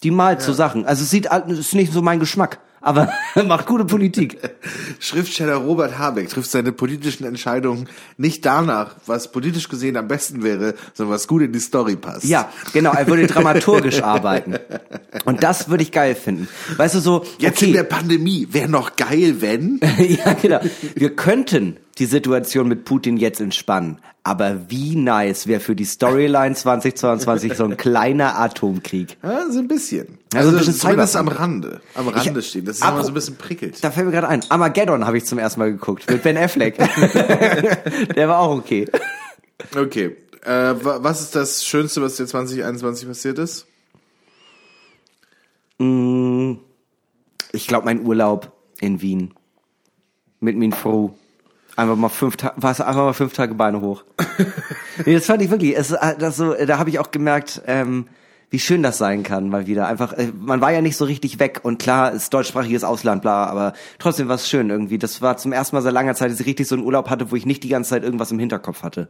[0.04, 0.86] Die malt so Sachen.
[0.86, 3.12] Also es sieht es ist nicht so mein Geschmack, aber
[3.46, 4.38] macht gute Politik.
[5.00, 10.76] Schriftsteller Robert Habeck trifft seine politischen Entscheidungen nicht danach, was politisch gesehen am besten wäre,
[10.94, 12.26] sondern was gut in die Story passt.
[12.26, 14.56] Ja, genau, er würde dramaturgisch arbeiten.
[15.26, 16.48] Und das würde ich geil finden.
[16.78, 19.80] Weißt du so, Jetzt okay, in der Pandemie wäre noch geil, wenn.
[19.98, 20.60] ja, genau.
[20.96, 24.00] Wir könnten die Situation mit Putin jetzt entspannen.
[24.24, 29.18] Aber wie nice wäre für die Storyline 2022 so ein kleiner Atomkrieg.
[29.24, 30.20] Ja, so ein bisschen.
[30.34, 31.40] Also Also, ein bisschen zumindest am Cyberpunk.
[31.40, 31.82] Rande.
[31.96, 32.66] Am Rande stehen.
[32.66, 33.82] Das ist immer so ein bisschen prickelt.
[33.84, 34.44] Da fällt mir gerade ein.
[34.50, 36.10] Armageddon habe ich zum ersten Mal geguckt.
[36.10, 36.78] Mit Ben Affleck.
[38.16, 38.86] Der war auch okay.
[39.76, 40.18] Okay.
[40.44, 43.66] Äh, wa- was ist das Schönste, was dir 2021 passiert ist?
[45.80, 49.34] Ich glaube, mein Urlaub in Wien.
[50.40, 51.12] Mit Min Fru.
[51.78, 54.04] Einfach mal fünf Tage, war es einfach mal fünf Tage Beine hoch.
[55.06, 58.08] nee, das fand ich wirklich, es, äh, das so, da habe ich auch gemerkt, ähm,
[58.50, 59.88] wie schön das sein kann, mal wieder.
[59.88, 63.46] Einfach, äh, man war ja nicht so richtig weg und klar, ist deutschsprachiges Ausland, bla,
[63.46, 64.98] aber trotzdem war es schön irgendwie.
[64.98, 67.30] Das war zum ersten Mal seit langer Zeit, dass ich richtig so einen Urlaub hatte,
[67.30, 69.10] wo ich nicht die ganze Zeit irgendwas im Hinterkopf hatte.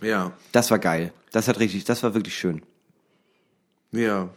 [0.00, 0.32] Ja.
[0.52, 1.12] Das war geil.
[1.32, 2.62] Das hat richtig, das war wirklich schön.
[3.92, 4.30] Ja.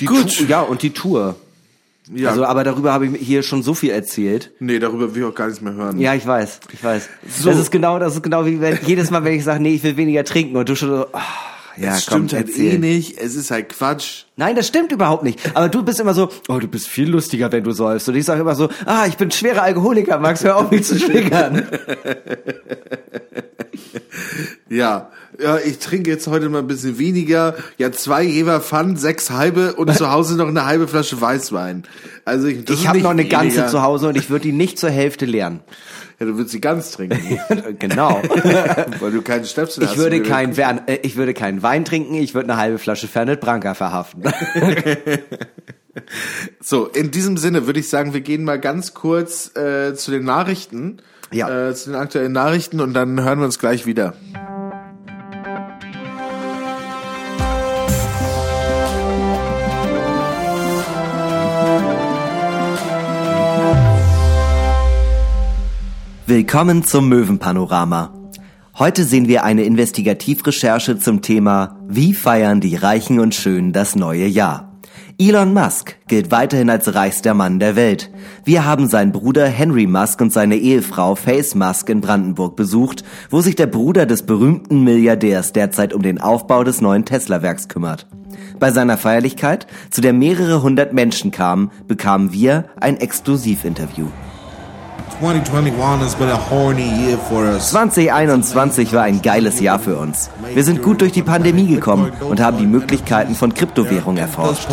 [0.00, 0.36] Die Gut.
[0.36, 1.36] Tour, ja, und die Tour.
[2.14, 2.30] Ja.
[2.30, 4.52] Also, aber darüber habe ich hier schon so viel erzählt.
[4.60, 5.98] nee, darüber will ich auch gar nichts mehr hören.
[5.98, 7.08] Ja, ich weiß, ich weiß.
[7.28, 7.50] So.
[7.50, 9.82] Das ist genau, das ist genau wie wenn jedes Mal, wenn ich sage, nee, ich
[9.82, 11.22] will weniger trinken und du schon so, ah,
[11.78, 12.74] ja, es komm, stimmt halt erzähl.
[12.74, 13.18] eh nicht.
[13.18, 14.24] Es ist halt Quatsch.
[14.36, 15.40] Nein, das stimmt überhaupt nicht.
[15.54, 18.08] Aber du bist immer so, oh, du bist viel lustiger, wenn du säufst.
[18.08, 20.98] Und ich sage immer so, ah, ich bin schwerer Alkoholiker, Max, hör auf, mich zu
[20.98, 21.66] triggern.
[24.68, 25.10] Ja.
[25.40, 27.54] Ja, ich trinke jetzt heute mal ein bisschen weniger.
[27.76, 31.84] Ja, zwei Jever Pfand, sechs halbe und zu Hause noch eine halbe Flasche Weißwein.
[32.24, 33.68] Also ich, das Ich habe noch eine ganze weniger.
[33.68, 35.60] zu Hause und ich würde die nicht zur Hälfte leeren.
[36.18, 37.38] Ja, du würdest sie ganz trinken,
[37.78, 38.22] genau.
[39.00, 39.92] weil du keinen Stöpsel hast.
[39.92, 42.58] Ich würde und dir- kein Wern, äh, ich würde keinen Wein trinken, ich würde eine
[42.60, 44.22] halbe Flasche Fernet Branca verhaften.
[46.60, 50.24] So, in diesem Sinne würde ich sagen, wir gehen mal ganz kurz äh, zu den
[50.24, 50.98] Nachrichten.
[51.32, 51.70] Ja.
[51.70, 54.12] Äh, zu den aktuellen Nachrichten und dann hören wir uns gleich wieder.
[66.28, 68.12] Willkommen zum Möwenpanorama.
[68.76, 74.26] Heute sehen wir eine Investigativrecherche zum Thema Wie feiern die Reichen und Schönen das neue
[74.26, 74.72] Jahr?
[75.20, 78.10] Elon Musk gilt weiterhin als reichster Mann der Welt.
[78.44, 83.40] Wir haben seinen Bruder Henry Musk und seine Ehefrau Faith Musk in Brandenburg besucht, wo
[83.40, 88.08] sich der Bruder des berühmten Milliardärs derzeit um den Aufbau des neuen Tesla-Werks kümmert.
[88.58, 94.08] Bei seiner Feierlichkeit, zu der mehrere hundert Menschen kamen, bekamen wir ein Exklusivinterview.
[95.20, 97.70] 2021 has been a horny year for us.
[97.70, 100.28] 2021 war ein geiles Jahr für uns.
[100.52, 104.68] Wir sind gut durch die Pandemie gekommen und haben die Möglichkeiten von Kryptowährung There's erforscht.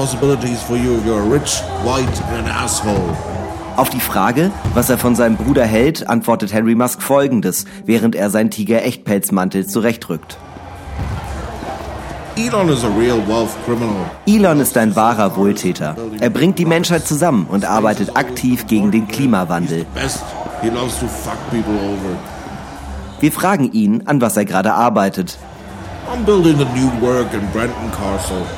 [3.78, 8.30] Auf die Frage, was er von seinem Bruder hält, antwortet Henry Musk folgendes, während er
[8.30, 10.38] seinen Tiger-Echtpelzmantel zurechtrückt.
[12.36, 14.10] Elon is a real wealth criminal.
[14.26, 15.96] Elon ist ein wahrer Wohltäter.
[16.20, 19.86] Er bringt die Menschheit zusammen und arbeitet aktiv gegen den Klimawandel.
[23.20, 25.38] Wir fragen ihn, an was er gerade arbeitet.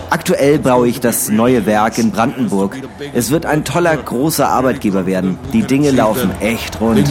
[0.09, 2.77] Aktuell baue ich das neue Werk in Brandenburg.
[3.13, 5.37] Es wird ein toller, großer Arbeitgeber werden.
[5.51, 7.05] Die Dinge laufen echt rund.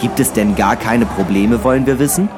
[0.00, 2.28] Gibt es denn gar keine Probleme, wollen wir wissen?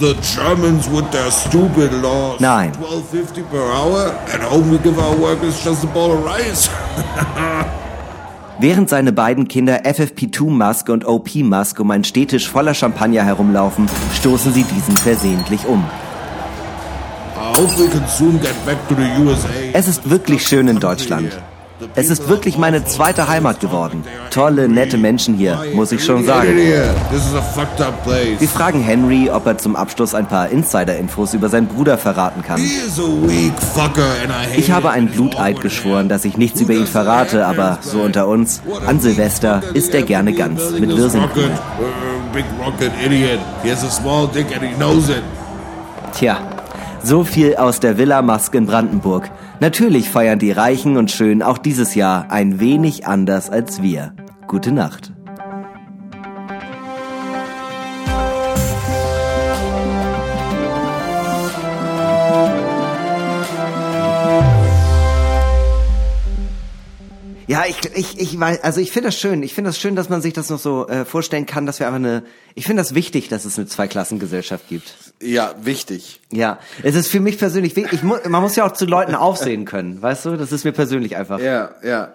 [0.00, 2.40] The Germans with their stupid laws.
[2.40, 2.72] Nein.
[2.72, 6.70] 12.50 per hour and home we give our workers just a bowl of rice.
[8.58, 13.90] Während seine beiden Kinder FFP2 Musk und OP Musk um einen Stehtisch voller Champagner herumlaufen,
[14.14, 15.84] stoßen sie diesen versehentlich um.
[19.74, 21.38] Es ist wirklich schön in Deutschland.
[21.94, 24.04] Es ist wirklich meine zweite Heimat geworden.
[24.30, 26.56] Tolle, nette Menschen hier, muss ich schon sagen.
[28.38, 32.60] Wir fragen Henry, ob er zum Abschluss ein paar Insider-Infos über seinen Bruder verraten kann.
[34.56, 38.60] Ich habe einen Bluteid geschworen, dass ich nichts über ihn verrate, aber so unter uns,
[38.86, 41.52] an Silvester isst er gerne ganz mit Wirsingkuchen.
[41.52, 42.20] uh.
[46.12, 46.38] Tja,
[47.02, 49.30] so viel aus der Villa Musk in Brandenburg.
[49.60, 54.14] Natürlich feiern die Reichen und Schönen auch dieses Jahr ein wenig anders als wir.
[54.46, 55.12] Gute Nacht.
[67.50, 69.42] Ja, ich, ich, ich weiß, also ich finde das schön.
[69.42, 71.88] Ich finde das schön, dass man sich das noch so äh, vorstellen kann, dass wir
[71.88, 72.22] einfach eine.
[72.54, 74.94] Ich finde das wichtig, dass es eine Zweiklassengesellschaft gibt.
[75.20, 76.20] Ja, wichtig.
[76.30, 77.94] Ja, es ist für mich persönlich wichtig.
[77.94, 80.36] Ich mu man muss ja auch zu Leuten aufsehen können, weißt du?
[80.36, 81.40] Das ist mir persönlich einfach.
[81.40, 82.12] Ja, ja.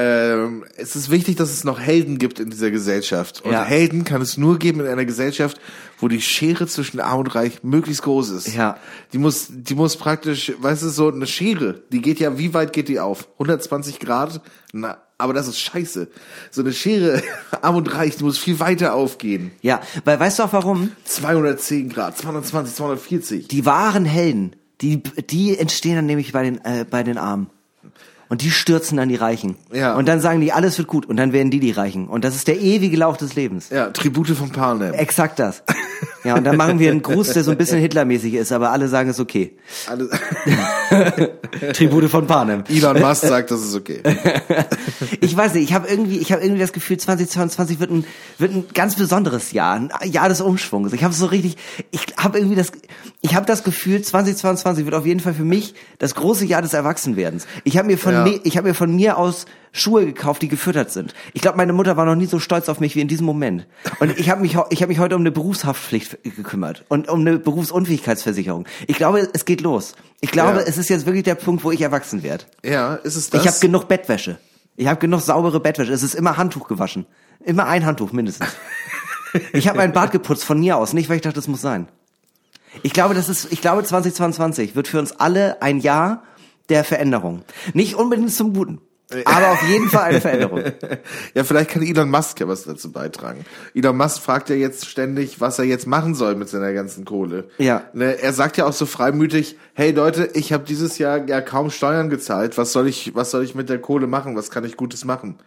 [0.00, 3.40] Ähm, es ist wichtig, dass es noch Helden gibt in dieser Gesellschaft.
[3.44, 3.64] Und Ja.
[3.64, 5.60] Helden kann es nur geben in einer Gesellschaft,
[5.98, 8.54] wo die Schere zwischen Arm und Reich möglichst groß ist.
[8.54, 8.76] Ja.
[9.12, 12.72] Die muss, die muss praktisch, weißt du, so eine Schere, die geht ja, wie weit
[12.72, 13.26] geht die auf?
[13.34, 14.40] 120 Grad?
[14.72, 16.06] Na, aber das ist scheiße.
[16.52, 17.20] So eine Schere,
[17.60, 19.50] Arm und Reich, die muss viel weiter aufgehen.
[19.62, 20.92] Ja, weil weißt du auch warum?
[21.06, 23.48] 210 Grad, 220, 240.
[23.48, 27.50] Die wahren Helden, die, die entstehen dann nämlich bei den, äh, bei den Armen.
[28.28, 29.56] Und die stürzen dann die Reichen.
[29.72, 29.94] Ja.
[29.96, 31.06] Und dann sagen die, alles wird gut.
[31.06, 32.08] Und dann werden die die Reichen.
[32.08, 33.70] Und das ist der ewige Lauf des Lebens.
[33.70, 34.92] Ja, Tribute von Panem.
[34.94, 35.62] Exakt das.
[36.24, 38.88] Ja, und dann machen wir einen Gruß, der so ein bisschen Hitlermäßig ist, aber alle
[38.88, 39.56] sagen es okay.
[39.88, 40.10] Alles-
[41.74, 42.64] Tribute von Panem.
[42.68, 44.02] Elon Musk sagt, das ist okay.
[45.20, 48.04] Ich weiß nicht, ich habe irgendwie, ich habe irgendwie das Gefühl, 2022 wird ein,
[48.36, 50.92] wird ein ganz besonderes Jahr, ein Jahr des Umschwungs.
[50.92, 51.56] Ich habe so richtig,
[51.90, 52.72] ich habe irgendwie das,
[53.20, 56.72] ich habe das Gefühl, 2022 wird auf jeden Fall für mich das große Jahr des
[56.72, 57.46] Erwachsenwerdens.
[57.64, 58.22] Ich habe mir von, Ja.
[58.24, 61.14] mir, ich habe mir von mir aus Schuhe gekauft, die gefüttert sind.
[61.34, 63.66] Ich glaube, meine Mutter war noch nie so stolz auf mich wie in diesem Moment.
[64.00, 67.38] Und ich habe mich, ich habe mich heute um eine Berufshaftpflicht gekümmert und um eine
[67.38, 68.66] Berufsunfähigkeitsversicherung.
[68.86, 69.94] Ich glaube, es geht los.
[70.20, 70.64] Ich glaube, Ja.
[70.66, 72.44] es ist jetzt wirklich der Punkt, wo ich erwachsen werde.
[72.64, 73.42] Ja, ist es das?
[73.42, 74.38] Ich habe genug Bettwäsche.
[74.76, 75.92] Ich habe genug saubere Bettwäsche.
[75.92, 77.04] Es ist immer Handtuch gewaschen.
[77.44, 78.48] Immer ein Handtuch mindestens.
[79.52, 81.88] Ich habe mein Bad geputzt von mir aus, nicht weil ich dachte, das muss sein.
[82.82, 86.22] Ich glaube, das ist, ich glaube, 2022 wird für uns alle ein Jahr
[86.68, 87.42] der Veränderung.
[87.72, 88.80] Nicht unbedingt zum Guten,
[89.24, 90.62] aber auf jeden Fall eine Veränderung.
[91.34, 93.44] Ja, vielleicht kann Elon Musk ja was dazu beitragen.
[93.74, 97.48] Elon Musk fragt ja jetzt ständig, was er jetzt machen soll mit seiner ganzen Kohle.
[97.58, 97.84] Ja.
[97.92, 101.70] Ne, er sagt ja auch so freimütig, hey Leute, ich habe dieses Jahr ja kaum
[101.70, 102.58] Steuern gezahlt.
[102.58, 104.36] Was soll ich, was soll ich mit der Kohle machen?
[104.36, 105.38] Was kann ich Gutes machen?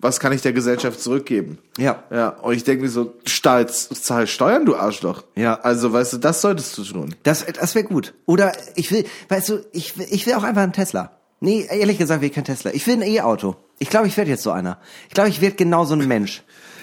[0.00, 1.58] Was kann ich der Gesellschaft zurückgeben?
[1.76, 2.04] Ja.
[2.10, 5.24] Ja, und ich denke mir so, Stahl, zahl Steuern, du Arschloch.
[5.34, 5.58] Ja.
[5.60, 7.14] Also, weißt du, das solltest du tun.
[7.24, 8.14] Das, das wäre gut.
[8.24, 11.12] Oder ich will, weißt du, ich, will- ich will auch einfach einen Tesla.
[11.40, 12.72] Nee, ehrlich gesagt will ich kein Tesla.
[12.74, 13.56] Ich will ein E-Auto.
[13.78, 14.78] Ich glaube, ich werde jetzt so einer.
[15.08, 16.42] Ich glaube, ich werde genau so ein Mensch.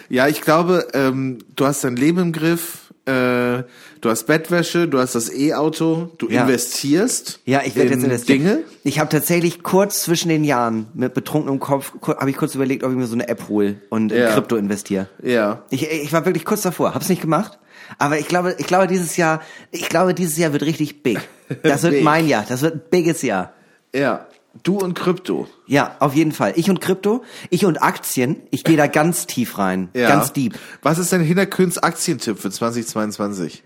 [0.09, 3.63] Ja, ich glaube, ähm, du hast dein Leben im Griff, äh,
[4.01, 6.41] du hast Bettwäsche, du hast das E-Auto, du Ja.
[6.41, 7.39] investierst.
[7.45, 8.39] Ja, ich werde in jetzt investieren.
[8.39, 8.59] Dinge.
[8.83, 12.91] Ich habe tatsächlich kurz zwischen den Jahren mit betrunkenem Kopf habe ich kurz überlegt, ob
[12.91, 14.31] ich mir so eine App hole und in Ja.
[14.33, 15.07] Krypto investiere.
[15.23, 15.63] Ja.
[15.69, 17.59] Ich, ich war wirklich kurz davor, hab's nicht gemacht,
[17.99, 19.41] aber ich glaube, ich glaube dieses Jahr,
[19.71, 21.19] ich glaube dieses Jahr wird richtig big.
[21.63, 22.03] Das wird Big.
[22.03, 23.53] mein Jahr, das wird ein biges Jahr.
[23.93, 24.25] Ja.
[24.63, 25.47] Du und Krypto.
[25.67, 26.53] Ja, auf jeden Fall.
[26.55, 30.07] Ich und Krypto, ich und Aktien, ich gehe da ganz tief rein, Ja.
[30.09, 30.55] ganz deep.
[30.81, 33.63] Was ist dein Hinterküns Aktientipp für 2022?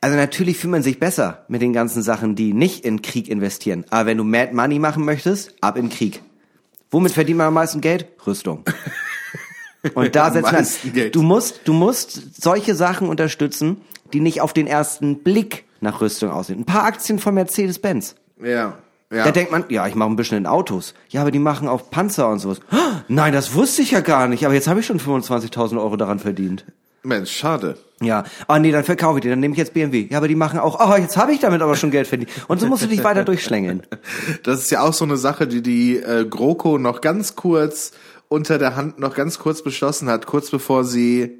[0.00, 3.84] Also natürlich fühlt man sich besser mit den ganzen Sachen, die nicht in Krieg investieren.
[3.90, 6.22] Aber wenn du Mad Money machen möchtest, ab in Krieg.
[6.90, 8.06] Womit verdient man am meisten Geld?
[8.26, 8.64] Rüstung.
[9.94, 11.10] Und da setzt man.
[11.12, 13.78] Du musst, du musst solche Sachen unterstützen,
[14.12, 16.60] die nicht auf den ersten Blick nach Rüstung aussehen.
[16.60, 18.14] Ein paar Aktien von Mercedes-Benz.
[18.42, 18.78] Ja.
[19.14, 19.24] Ja.
[19.24, 20.94] Da denkt man, ja, ich mache ein bisschen in Autos.
[21.08, 22.60] Ja, aber die machen auch Panzer und sowas.
[23.08, 24.44] Nein, das wusste ich ja gar nicht.
[24.44, 26.64] Aber jetzt habe ich schon 25.000 Euro daran verdient.
[27.02, 27.76] Mensch, schade.
[28.00, 30.06] Ja, ah nee, dann verkaufe ich die, dann nehme ich jetzt BMW.
[30.10, 32.30] Ja, aber die machen auch, oh, jetzt habe ich damit aber schon Geld verdient.
[32.48, 33.82] Und so musst du dich weiter durchschlängeln.
[34.42, 37.92] Das ist ja auch so eine Sache, die die äh, GroKo noch ganz kurz
[38.28, 41.38] unter der Hand noch ganz kurz beschlossen hat, kurz bevor sie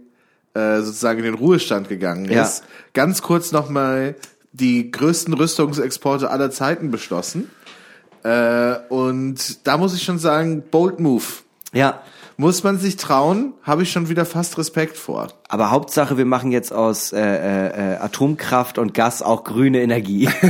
[0.55, 2.43] äh, sozusagen in den Ruhestand gegangen Ja.
[2.43, 2.62] ist.
[2.93, 4.14] Ganz kurz nochmal
[4.53, 7.51] die größten Rüstungsexporte aller Zeiten beschlossen.
[8.25, 11.25] Äh, und da muss ich schon sagen, bold move.
[11.72, 12.03] Ja,
[12.37, 15.29] Muss man sich trauen, habe ich schon wieder fast Respekt vor.
[15.49, 20.29] Aber Hauptsache, wir machen jetzt aus äh, äh, äh, Atomkraft und Gas auch grüne Energie.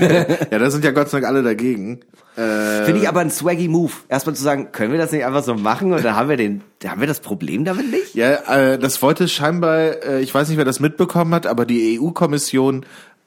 [0.50, 2.00] Ja, da sind ja Gott sei Dank alle dagegen.
[2.36, 3.92] Äh, Finde ich aber ein swaggy Move.
[4.08, 6.62] Erstmal zu sagen, können wir das nicht einfach so machen und dann haben wir den,
[6.86, 8.14] haben wir das Problem damit nicht?
[8.14, 8.32] Ja,
[8.72, 12.86] äh, das wollte scheinbar, äh, ich weiß nicht, wer das mitbekommen hat, aber die EU-Kommission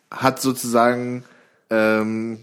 [0.10, 1.24] hat sozusagen
[1.70, 2.40] ähm,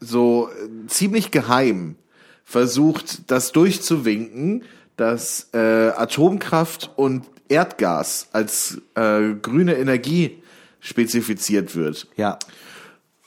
[0.00, 1.96] so äh, ziemlich geheim
[2.44, 4.64] versucht, das durchzuwinken,
[4.96, 5.58] dass äh,
[5.96, 10.42] Atomkraft und Erdgas als äh, grüne Energie
[10.80, 12.08] spezifiziert wird.
[12.16, 12.38] Ja.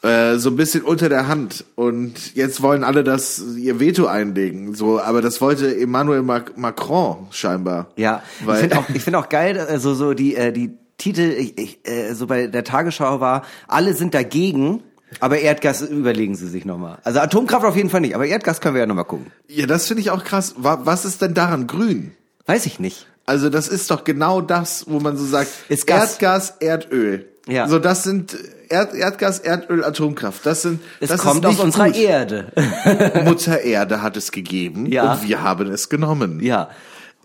[0.01, 1.65] Äh, so ein bisschen unter der Hand.
[1.75, 4.73] Und jetzt wollen alle das ihr Veto einlegen.
[4.73, 7.89] So, aber das wollte Emmanuel Mac Macron scheinbar.
[7.97, 11.21] Ja, Weil- ich finde auch, ich finde auch geil, also so die äh, die Titel,
[11.21, 14.83] ich, ich, äh, so bei der Tagesschau war, alle sind dagegen,
[15.19, 16.99] aber Erdgas überlegen sie sich nochmal.
[17.03, 19.27] Also Atomkraft auf jeden Fall nicht, aber Erdgas können wir ja nochmal gucken.
[19.47, 20.55] Ja, das finde ich auch krass.
[20.57, 22.11] Wa- Was ist denn daran grün?
[22.45, 23.07] Weiß ich nicht.
[23.25, 26.13] Also das ist doch genau das, wo man so sagt, Ist Gas.
[26.13, 27.25] Erdgas, Erdöl.
[27.47, 27.67] Ja.
[27.67, 28.37] So, das sind
[28.69, 30.45] Erd, Erdgas, Erdöl, Atomkraft.
[30.45, 31.95] Das sind Es das kommt ist aus unserer gut.
[31.97, 32.51] Erde.
[33.25, 35.13] Mutter Erde hat es gegeben Ja.
[35.13, 36.39] und wir haben es genommen.
[36.41, 36.69] ja.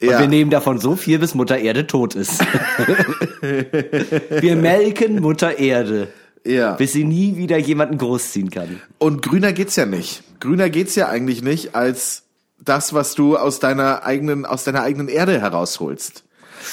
[0.03, 0.19] Und Ja.
[0.19, 2.41] wir nehmen davon so viel, bis Mutter Erde tot ist.
[3.41, 6.09] wir melken Mutter Erde,
[6.47, 6.73] Ja.
[6.75, 8.81] bis sie nie wieder jemanden großziehen kann.
[8.99, 10.23] Und grüner geht's ja nicht.
[10.41, 12.23] Grüner geht's ja eigentlich nicht als
[12.59, 16.25] das, was du aus deiner eigenen, aus deiner eigenen Erde herausholst.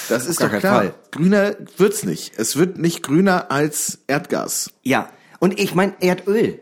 [0.09, 0.75] Das ist doch klar.
[0.75, 0.93] Fall.
[1.11, 2.33] Grüner wird's nicht.
[2.37, 4.71] Es wird nicht grüner als Erdgas.
[4.83, 5.09] Ja,
[5.39, 6.59] und ich meine Erdöl.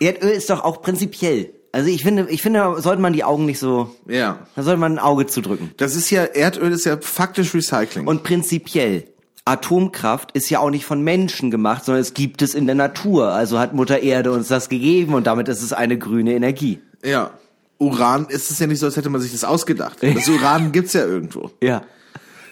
[0.00, 1.50] Erdöl ist doch auch prinzipiell.
[1.72, 4.44] Also ich finde, ich finde, da sollte man die Augen nicht so, Ja.
[4.56, 5.70] da sollte man ein Auge zudrücken.
[5.76, 8.06] Das ist ja, Erdöl ist ja faktisch Recycling.
[8.08, 9.04] Und prinzipiell,
[9.44, 13.28] Atomkraft ist ja auch nicht von Menschen gemacht, sondern es gibt es in der Natur.
[13.32, 16.80] Also hat Mutter Erde uns das gegeben und damit ist es eine grüne Energie.
[17.04, 17.30] ja.
[17.78, 19.96] Uran ist es ja nicht so, als hätte man sich das ausgedacht.
[20.02, 21.50] Das Uran gibt's ja irgendwo.
[21.62, 21.80] Ja.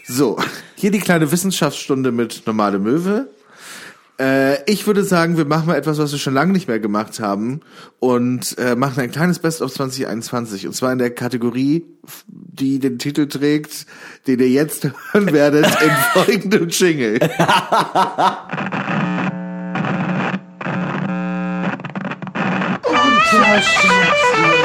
[0.07, 0.39] So,
[0.74, 3.28] hier die kleine Wissenschaftsstunde mit normale Möwe.
[4.20, 7.20] Äh, ich würde sagen, wir machen mal etwas, was wir schon lange nicht mehr gemacht
[7.20, 7.60] haben
[8.00, 11.86] und äh, machen ein kleines Best of 2021 und zwar in der Kategorie,
[12.26, 13.86] die den Titel trägt,
[14.26, 17.20] den ihr jetzt hören werdet in folgendem Jingle.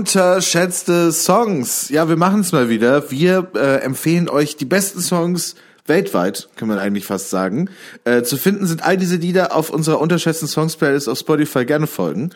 [0.00, 1.90] Unterschätzte Songs.
[1.90, 3.10] Ja, wir machen es mal wieder.
[3.10, 7.68] Wir äh, empfehlen euch die besten Songs weltweit, kann man eigentlich fast sagen.
[8.04, 11.66] Äh, zu finden sind all diese Lieder auf unserer unterschätzten Songs Playlist auf Spotify.
[11.66, 12.30] Gerne folgen.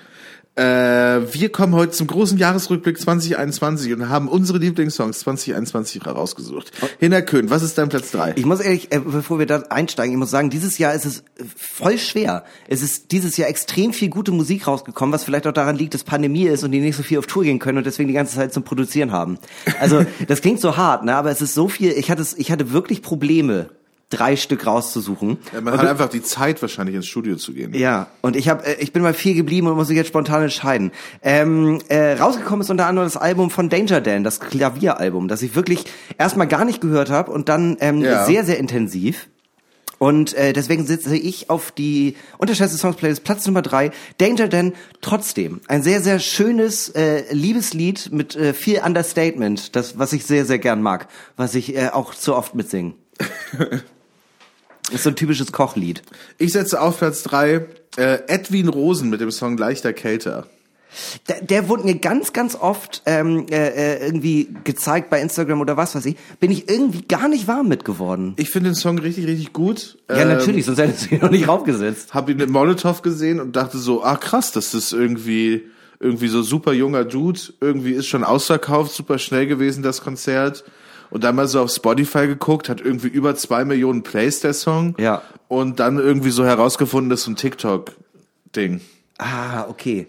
[0.57, 6.71] Äh, wir kommen heute zum großen Jahresrückblick 2021 und haben unsere Lieblingssongs 2021 herausgesucht.
[7.01, 8.35] Hinner Köhn, was ist dein Platz drei?
[8.37, 11.19] Ich muss ehrlich, äh, bevor wir da einsteigen, ich muss sagen, dieses Jahr ist es
[11.21, 12.45] äh, voll schwer.
[12.69, 16.05] Es ist dieses Jahr extrem viel gute Musik rausgekommen, was vielleicht auch daran liegt, dass
[16.05, 18.37] Pandemie ist und die nicht so viel auf Tour gehen können und deswegen die ganze
[18.37, 19.39] Zeit zum Produzieren haben.
[19.81, 22.71] Also, das klingt so hart, ne, aber es ist so viel, ich hatte ich hatte
[22.71, 23.71] wirklich Probleme,
[24.17, 25.39] drei Stück rauszusuchen.
[25.53, 27.75] Ja, man hat einfach die Zeit, wahrscheinlich ins Studio zu gehen.
[27.75, 30.93] Ja, und ich habe, ich bin mal viel geblieben und muss mich jetzt spontan entscheiden.
[31.23, 35.55] Ähm, äh, rausgekommen ist unter anderem das Album von Danger Dan, das Klavieralbum, das ich
[35.57, 35.85] wirklich
[36.19, 38.25] erstmal gar nicht gehört habe und dann ähm, Ja.
[38.25, 39.29] sehr, sehr intensiv.
[39.99, 43.91] Und äh, deswegen sitze ich auf die unterschätzte Songs Playlist Platz Nummer drei.
[44.19, 50.13] Danger Dan trotzdem ein sehr sehr schönes äh, Liebeslied mit äh, viel Understatement, das was
[50.13, 51.07] ich sehr sehr gern mag,
[51.37, 52.95] was ich äh, auch zu oft mitsinge.
[54.93, 56.03] ist so ein typisches Kochlied.
[56.39, 57.67] Ich setze auf Platz drei
[57.97, 60.47] äh, Edwin Rosen mit dem Song Leichter Kälter.
[61.29, 65.77] Der, der wurde mir ganz, ganz oft ähm, äh, äh, irgendwie gezeigt bei Instagram oder
[65.77, 66.17] was weiß ich.
[66.39, 68.35] Bin ich irgendwie gar nicht warm mit geworden.
[68.37, 69.99] Ich finde den Song richtig, richtig gut.
[70.09, 72.15] Ja, Ähm, natürlich, sonst hättest du ihn noch nicht raufgesetzt.
[72.15, 75.63] Hab ihn mit Molotow gesehen und dachte so, ah krass, das ist irgendwie
[75.99, 77.41] irgendwie so super junger Dude.
[77.61, 80.65] Irgendwie ist schon ausverkauft, super schnell gewesen das Konzert.
[81.15, 84.97] Und dann mal so auf Spotify geguckt, hat irgendwie über zwei Millionen Plays der Song.
[84.99, 85.23] Ja.
[85.47, 88.81] Und dann irgendwie so herausgefunden, das ist so ein TikTok-Ding.
[89.19, 90.09] Ah, okay.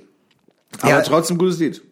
[0.81, 1.01] Aber Ja.
[1.03, 1.83] trotzdem gutes Lied.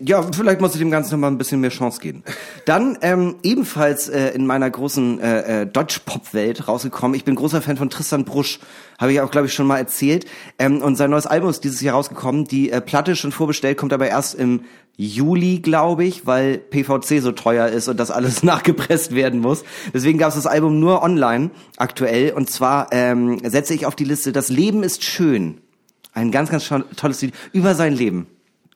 [0.00, 2.22] Ja, vielleicht muss ich dem Ganzen mal ein bisschen mehr Chance geben.
[2.66, 7.16] Dann ähm, ebenfalls äh, in meiner großen äh, äh, Deutsch-Pop-Welt rausgekommen.
[7.16, 8.60] Ich bin großer Fan von Tristan Brusch,
[8.96, 10.24] habe ich auch, glaube ich, schon mal erzählt.
[10.56, 12.44] Ähm, und sein neues Album ist dieses Jahr rausgekommen.
[12.44, 14.60] Die äh, Platte schon vorbestellt, kommt aber erst im
[14.96, 19.64] Juli, glaube ich, weil PVC so teuer ist und das alles nachgepresst werden muss.
[19.92, 22.34] Deswegen gab es das Album nur online aktuell.
[22.34, 25.60] Und zwar ähm, setze ich auf die Liste Das Leben ist schön.
[26.12, 28.28] Ein ganz, ganz tolles Lied über sein Leben.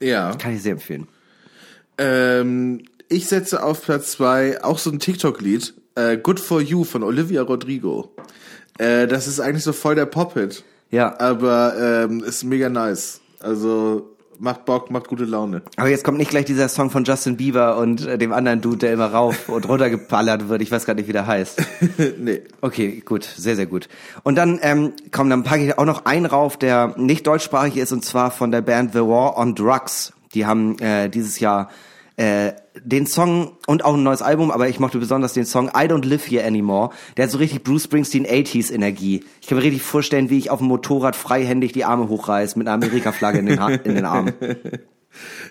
[0.02, 0.34] Ja.
[0.36, 1.08] Kann ich sehr empfehlen.
[1.98, 7.02] Ähm, ich setze auf Platz zwei auch so ein TikTok-Lied, äh, Good for You von
[7.02, 8.14] Olivia Rodrigo.
[8.78, 10.64] Äh, das ist eigentlich so voll der Pop-Hit.
[10.90, 11.18] Ja.
[11.20, 13.20] Aber ähm, ist mega nice.
[13.40, 15.62] Also macht Bock, macht gute Laune.
[15.76, 18.78] Aber jetzt kommt nicht gleich dieser Song von Justin Bieber und äh, dem anderen Dude,
[18.78, 20.62] der immer rauf und runter geballert wird.
[20.62, 21.62] Ich weiß gar nicht, wie der heißt.
[22.18, 22.42] nee.
[22.60, 23.88] Okay, gut, sehr, sehr gut.
[24.22, 27.92] Und dann, ähm, komm, dann packe ich auch noch einen rauf, der nicht deutschsprachig ist,
[27.92, 30.12] und zwar von der Band The War on Drugs.
[30.34, 31.68] Die haben äh, dieses Jahr
[32.16, 32.52] äh,
[32.84, 36.04] den Song und auch ein neues Album, aber ich mochte besonders den Song I Don't
[36.06, 36.90] Live Here Anymore.
[37.16, 39.24] Der hat so richtig Bruce Springsteen 80s Energie.
[39.40, 42.66] Ich kann mir richtig vorstellen, wie ich auf dem Motorrad freihändig die Arme hochreiß mit
[42.68, 44.32] einer Amerika-Flagge in, den in den Armen.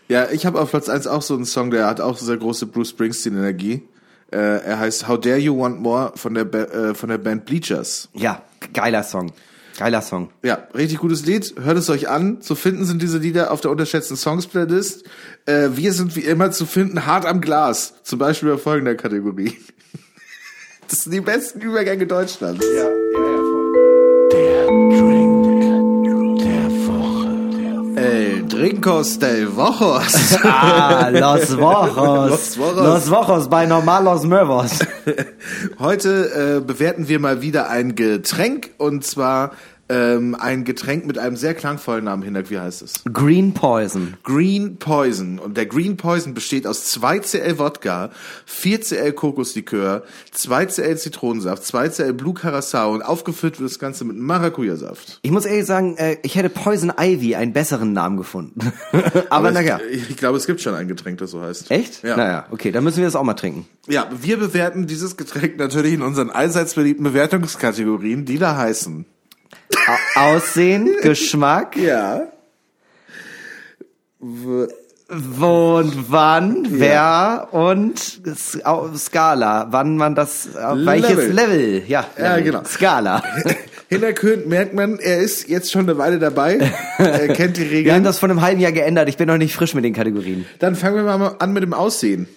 [0.07, 2.65] Ja, ich habe auf Platz 1 auch so einen Song, der hat auch sehr große
[2.65, 3.83] Bruce Springsteen-Energie.
[4.31, 7.45] Äh, er heißt How Dare You Want More von der, Ba- äh, von der Band
[7.45, 8.09] Bleachers.
[8.13, 8.41] Ja,
[8.73, 9.31] geiler Song.
[9.77, 10.29] Geiler Song.
[10.43, 11.55] Ja, richtig gutes Lied.
[11.61, 12.41] Hört es euch an.
[12.41, 15.05] Zu finden sind diese Lieder auf der unterschätzten Songs-Playlist.
[15.45, 17.95] Äh, wir sind wie immer zu finden hart am Glas.
[18.03, 19.57] Zum Beispiel bei folgender Kategorie.
[20.89, 22.65] Das sind die besten Übergänge Deutschlands.
[22.75, 22.89] Ja,
[24.33, 25.20] El
[28.61, 30.37] Drinkos del Vojos.
[30.43, 32.29] Ah, Los Vojos.
[32.29, 32.85] Los Vojos.
[32.85, 34.77] Los Vojos bei Normalos Mövos.
[35.79, 39.53] Heute äh, bewerten wir mal wieder ein Getränk und zwar
[39.91, 42.23] ähm, ein Getränk mit einem sehr klangvollen Namen.
[42.23, 43.03] Hinak, wie heißt es?
[43.11, 44.13] Green Poison.
[44.23, 45.37] Green Poison.
[45.37, 48.09] Und der Green Poison besteht aus 2cl Wodka,
[48.49, 55.19] 4cl Kokoslikör, 2cl Zitronensaft, 2cl Blue Curacao und aufgefüllt wird das Ganze mit Maracuja-Saft.
[55.21, 58.71] Ich muss ehrlich sagen, äh, ich hätte Poison Ivy einen besseren Namen gefunden.
[59.29, 59.79] Aber naja.
[59.91, 61.69] Ich, ich glaube, es gibt schon ein Getränk, das so heißt.
[61.69, 62.03] Echt?
[62.03, 62.15] Ja.
[62.15, 63.67] Naja, okay, dann müssen wir das auch mal trinken.
[63.87, 69.05] Ja, wir bewerten dieses Getränk natürlich in unseren allseits beliebten Bewertungskategorien, die da heißen.
[70.15, 72.27] Aussehen, Geschmack, Ja.
[74.19, 77.99] wo und wann, wer und
[78.97, 81.33] Skala, wann man das, auf welches Level.
[81.33, 82.43] Level, ja, Ja, Level.
[82.43, 82.63] genau.
[82.65, 83.21] Skala.
[83.89, 86.59] Hinter Köhn merkt man, er ist jetzt schon eine Weile dabei.
[86.97, 88.03] Er kennt die Wir haben Regeln.
[88.05, 90.45] das vor einem halben Jahr geändert, ich bin noch nicht frisch mit den Kategorien.
[90.59, 92.29] Dann fangen wir mal an mit dem Aussehen.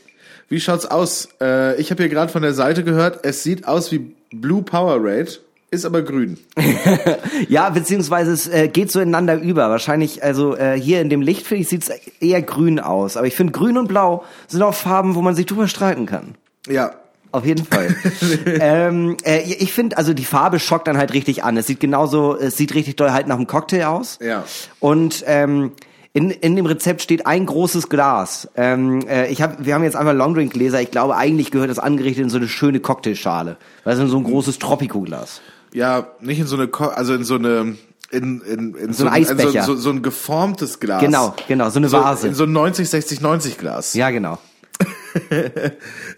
[0.49, 1.29] Wie schaut's aus?
[1.41, 5.29] Äh, ich habe hier gerade von der Seite gehört, es sieht aus wie Blue Powerade,
[5.75, 6.39] ist aber grün.
[7.49, 9.69] Ja, beziehungsweise es äh, geht so ineinander über.
[9.69, 13.17] Wahrscheinlich, also äh, hier in dem Licht, finde ich, sieht's eher grün aus.
[13.17, 16.37] Aber ich finde, grün und blau sind auch Farben, wo man sich drüber streiten kann.
[16.69, 16.93] Ja.
[17.33, 17.97] Auf jeden Fall.
[18.47, 21.57] ähm, äh, ich finde, also die Farbe schockt dann halt richtig an.
[21.57, 24.21] Es sieht genauso, es sieht richtig doll halt nach einem Cocktail aus.
[24.23, 24.45] Ja.
[24.79, 25.73] Und ähm,
[26.13, 28.49] in, in dem Rezept steht ein großes Glas.
[28.55, 30.81] Ähm, äh, ich hab, wir haben jetzt einfach Longdrink-Gläser.
[30.81, 33.57] Ich glaube, eigentlich gehört das angerichtet in so eine schöne Cocktailschale.
[33.85, 35.41] Also in so ein großes Tropico-Glas.
[35.75, 37.77] Ja, nicht in so eine, Ko also in so eine,
[38.11, 39.65] in, in, in So ein ein- Eisbecher.
[39.65, 41.03] So, so, so ein geformtes Glas.
[41.03, 42.29] Genau, genau, so eine So, Vase.
[42.29, 43.93] in so ein 90, 60, 90 Glas.
[43.95, 44.39] Ja, genau.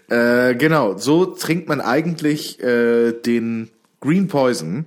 [0.09, 4.85] Äh, genau, so trinkt man eigentlich äh, den Green Poison.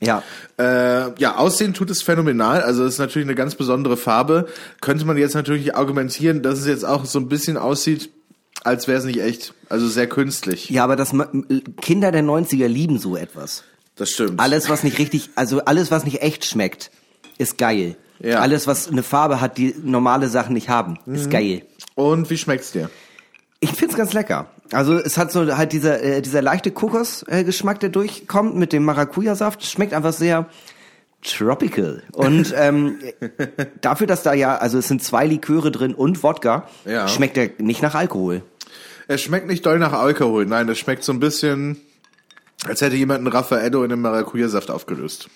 [0.00, 0.22] Ja.
[0.58, 2.60] Äh, ja, aussehen tut es phänomenal.
[2.62, 4.48] Also es ist natürlich eine ganz besondere Farbe.
[4.80, 8.10] Könnte man jetzt natürlich argumentieren, dass es jetzt auch so ein bisschen aussieht,
[8.64, 9.54] als wäre es nicht echt.
[9.68, 10.70] Also sehr künstlich.
[10.70, 11.12] Ja, aber das
[11.80, 13.62] Kinder der 90er lieben so etwas.
[13.98, 14.38] Das stimmt.
[14.40, 16.90] Alles, was nicht richtig, also alles, was nicht echt schmeckt,
[17.36, 17.96] ist geil.
[18.20, 18.40] Ja.
[18.40, 21.62] Alles, was eine Farbe hat, die normale Sachen nicht haben, ist geil.
[21.94, 22.90] Und wie schmeckt's dir?
[23.60, 24.46] Ich find's ganz lecker.
[24.72, 29.64] Also es hat so halt dieser äh, dieser leichte Kokosgeschmack, der durchkommt mit dem Maracuja-Saft.
[29.64, 30.46] Schmeckt einfach sehr
[31.22, 32.02] tropical.
[32.12, 32.98] Und ähm,
[33.80, 37.08] dafür, dass da ja, also es sind zwei Liköre drin und Wodka, Ja.
[37.08, 38.42] schmeckt er nicht nach Alkohol.
[39.08, 40.44] Es schmeckt nicht doll nach Alkohol.
[40.46, 41.80] Nein, es schmeckt so ein bisschen,
[42.66, 45.28] als hätte jemand einen Raffaello in den Maracuja-Saft aufgelöst.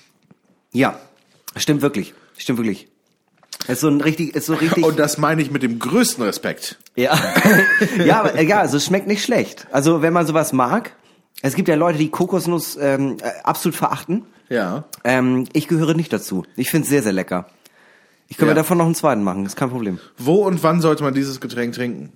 [0.72, 0.98] Ja,
[1.56, 2.14] stimmt wirklich.
[2.36, 2.88] Stimmt wirklich.
[3.68, 4.84] Ist so ein richtig, ist so richtig.
[4.84, 6.78] Und das meine ich mit dem größten Respekt.
[6.96, 7.16] Ja,
[8.04, 9.68] ja, aber, ja, also es schmeckt nicht schlecht.
[9.70, 10.96] Also wenn man sowas mag,
[11.42, 14.24] es gibt ja Leute, die Kokosnuss ähm, äh, absolut verachten.
[14.48, 14.84] Ja.
[15.04, 16.44] Ähm, ich gehöre nicht dazu.
[16.56, 17.46] Ich finde es sehr, sehr lecker.
[18.28, 18.54] Ich kann Ja.
[18.54, 19.98] mir davon noch einen zweiten machen, ist kein Problem.
[20.18, 22.12] Wo und wann sollte man dieses Getränk trinken?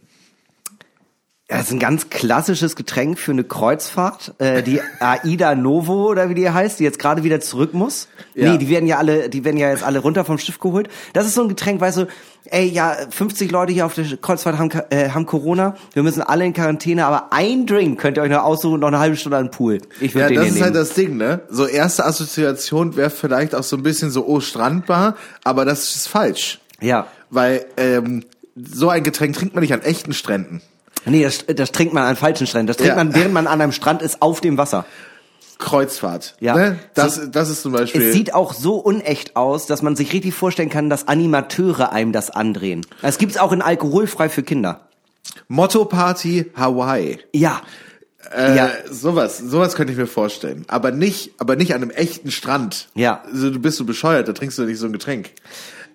[1.48, 4.34] Ja, das ist ein ganz klassisches Getränk für eine Kreuzfahrt.
[4.38, 8.08] Äh, die Aida Novo oder wie die heißt, die jetzt gerade wieder zurück muss.
[8.34, 8.50] Ja.
[8.50, 10.88] Nee, die werden ja alle, die werden ja jetzt alle runter vom Schiff geholt.
[11.12, 12.06] Das ist so ein Getränk, weißt du,
[12.46, 15.76] ey, ja, 50 Leute hier auf der Kreuzfahrt haben, äh, haben Corona.
[15.92, 18.88] Wir müssen alle in Quarantäne, aber ein Drink könnt ihr euch noch aussuchen und noch
[18.88, 19.78] eine halbe Stunde an den Pool.
[20.00, 20.84] Ich würde Ja, den das ist halt nehmen.
[20.84, 21.42] das Ding, ne?
[21.48, 26.08] So erste Assoziation wäre vielleicht auch so ein bisschen so, oh, Strandbar, aber das ist
[26.08, 26.58] falsch.
[26.80, 27.06] ja.
[27.30, 28.24] Weil ähm,
[28.56, 30.60] so ein Getränk trinkt man nicht an echten Stränden.
[31.06, 32.66] Nee, das, das trinkt man an falschen Stränden.
[32.66, 32.96] Das trinkt Ja.
[32.96, 34.84] man, während man an einem Strand ist, auf dem Wasser.
[35.58, 36.36] Kreuzfahrt.
[36.40, 36.54] Ja.
[36.54, 36.78] Ne?
[36.94, 38.02] Das, So- das ist zum Beispiel.
[38.02, 42.12] Es sieht auch so unecht aus, dass man sich richtig vorstellen kann, dass Animateure einem
[42.12, 42.84] das andrehen.
[43.02, 44.88] Das gibt's auch in alkoholfrei für Kinder.
[45.48, 47.18] Motto Party Hawaii.
[47.32, 47.62] Ja.
[48.36, 48.70] Äh, Ja.
[48.90, 50.64] Sowas, sowas könnte ich mir vorstellen.
[50.68, 52.88] Aber nicht, aber nicht an einem echten Strand.
[52.94, 53.22] Ja.
[53.24, 55.30] Also, du bist so bescheuert, da trinkst du nicht so ein Getränk.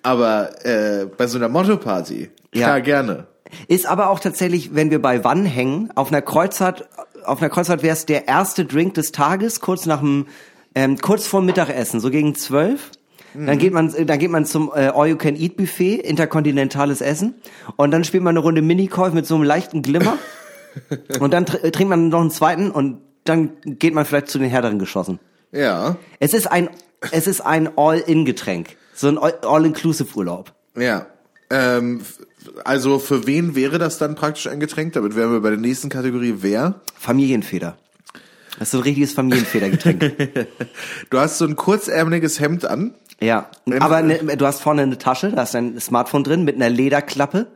[0.04, 2.80] Aber äh, bei so einer Motto-Party, klar, Ja.
[2.80, 3.28] gerne.
[3.68, 6.88] Ist aber auch tatsächlich, wenn wir bei Wann hängen, auf einer Kreuzfahrt,
[7.26, 10.28] auf einer Kreuzfahrt wäre es der erste Drink des Tages, kurz nach dem,
[10.76, 12.92] ähm, kurz vor Mittagessen, so gegen zwölf.
[13.34, 17.36] Dann geht man, dann geht man zum äh, All You Can Eat Buffet, interkontinentales Essen,
[17.78, 20.18] und dann spielt man eine Runde Minigolf mit so einem leichten Glimmer,
[21.22, 24.50] und dann tr trinkt man noch einen zweiten und dann geht man vielleicht zu den
[24.50, 25.20] härteren Geschossen.
[25.54, 26.70] Ja, Es ist ein,
[27.12, 30.52] es ist ein All-In-Getränk, so ein All- All-Inclusive-Urlaub.
[30.76, 31.06] ja.
[31.52, 32.02] Ähm,
[32.64, 34.94] also für wen wäre das dann praktisch ein Getränk?
[34.94, 36.82] Damit wären wir bei der nächsten Kategorie wer?
[36.98, 37.78] Familienfeder.
[38.58, 40.02] Das ist so ein richtiges Familienfedergetränk.
[41.10, 42.94] Du hast so ein kurzärmeliges Hemd an.
[43.20, 43.50] Ja,
[43.80, 47.48] aber ne, du hast vorne eine Tasche, da ist dein Smartphone drin mit einer Lederklappe.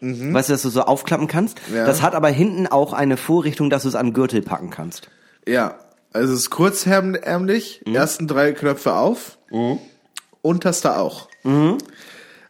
[0.00, 1.60] Weißt du, dass du so aufklappen kannst?
[1.72, 1.86] Ja.
[1.86, 5.08] Das hat aber hinten auch eine Vorrichtung, dass du es an Gürtel packen kannst.
[5.46, 5.76] Ja,
[6.12, 7.94] also es ist kurzärmlich, Mhm.
[7.94, 9.38] ersten drei Knöpfe auf,
[10.42, 11.28] unterster auch.
[11.44, 11.78] Mhm.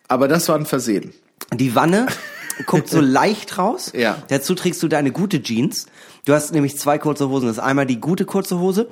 [0.08, 1.12] Aber das war ein Versehen.
[1.52, 2.06] Die Wanne
[2.66, 3.92] guckt so leicht raus.
[3.94, 4.18] Ja.
[4.28, 5.86] Dazu trägst du deine gute Jeans.
[6.24, 7.46] Du hast nämlich zwei kurze Hosen.
[7.46, 8.88] Das ist einmal die gute kurze Hose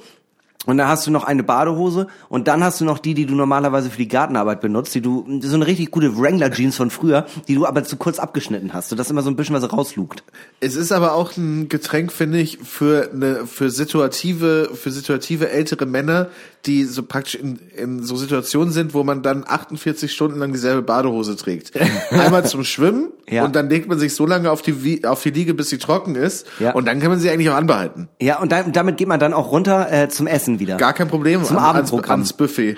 [0.67, 3.35] und dann hast du noch eine Badehose und dann hast du noch die, die du
[3.35, 7.27] normalerweise für die Gartenarbeit benutzt, die du so eine richtig gute Wrangler Jeans von früher,
[7.49, 10.23] die du aber zu kurz abgeschnitten hast, sodass immer so ein bisschen was rauslugt.
[10.61, 15.87] Es ist aber auch ein Getränk, finde ich, für eine für situative für situative ältere
[15.87, 16.29] Männer,
[16.67, 20.83] die so praktisch in, in so Situationen sind, wo man dann 48 Stunden lang dieselbe
[20.83, 21.73] Badehose trägt.
[22.11, 23.45] Einmal zum Schwimmen Ja.
[23.45, 26.15] und dann legt man sich so lange auf die auf die Liege, bis sie trocken
[26.17, 26.73] ist Ja.
[26.73, 28.09] und dann kann man sie eigentlich auch anbehalten.
[28.21, 30.77] Ja, und dann, damit geht man dann auch runter äh, zum Essen wieder.
[30.77, 31.43] Gar kein Problem.
[31.45, 32.11] Zum An- ans, Abendprogramm.
[32.21, 32.77] ans Buffet.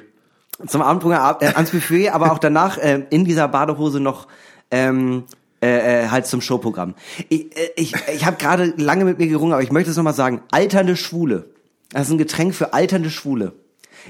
[0.67, 4.29] Zum Abendprogramm, äh, ans Buffet, aber auch danach äh, in dieser Badehose noch
[4.71, 5.25] ähm,
[5.61, 6.95] äh, äh, halt zum Showprogramm.
[7.29, 10.15] Ich, äh, ich, ich habe gerade lange mit mir gerungen, aber ich möchte es nochmal
[10.15, 10.43] sagen.
[10.53, 11.47] Alternde Schwule.
[11.91, 13.53] Das ist ein Getränk für alternde Schwule.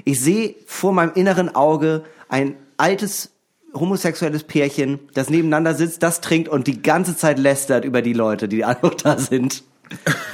[0.03, 3.31] Ich sehe vor meinem inneren Auge ein altes
[3.73, 8.47] homosexuelles Pärchen, das nebeneinander sitzt, das trinkt und die ganze Zeit lästert über die Leute,
[8.47, 9.63] die noch da sind.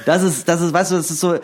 [0.05, 1.39] Das ist, das ist, weißt du, das ist so,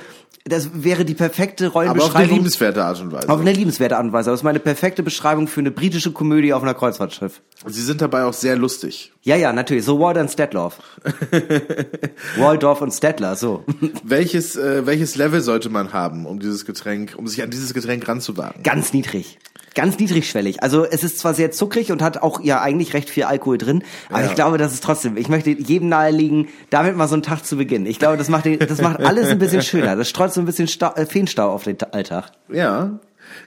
[0.48, 2.38] das wäre die perfekte Aber auf eine Rollenbeschreibung.
[2.38, 3.30] liebenswerte Art und Weise.
[3.30, 4.30] Auf eine liebenswerte Art und Weise.
[4.30, 7.42] Das ist meine perfekte Beschreibung für eine britische Komödie auf einer Kreuzfahrtschiff.
[7.66, 9.12] Sie sind dabei auch sehr lustig.
[9.24, 9.86] Ja, ja, natürlich.
[9.86, 10.78] So Waldorf und Stedtloff.
[12.38, 13.64] Waldorf und Stettler, so.
[14.04, 18.08] Welches, äh, welches Level sollte man haben, um dieses Getränk, um sich an dieses Getränk
[18.08, 18.62] ranzuwagen?
[18.62, 19.40] Ganz niedrig.
[19.76, 20.64] Ganz niedrigschwellig.
[20.64, 23.84] Also es ist zwar sehr zuckrig und hat auch ja eigentlich recht viel Alkohol drin,
[24.10, 24.28] aber Ja.
[24.30, 27.58] ich glaube, das ist trotzdem, ich möchte jedem nahelegen, damit mal so einen Tag zu
[27.58, 27.86] beginnen.
[27.86, 29.96] Ich glaube, das macht, den, das macht alles ein bisschen schöner.
[29.96, 32.32] Das streut so ein bisschen Stau, äh, Feenstau auf den Ta- Alltag.
[32.50, 33.00] Ja.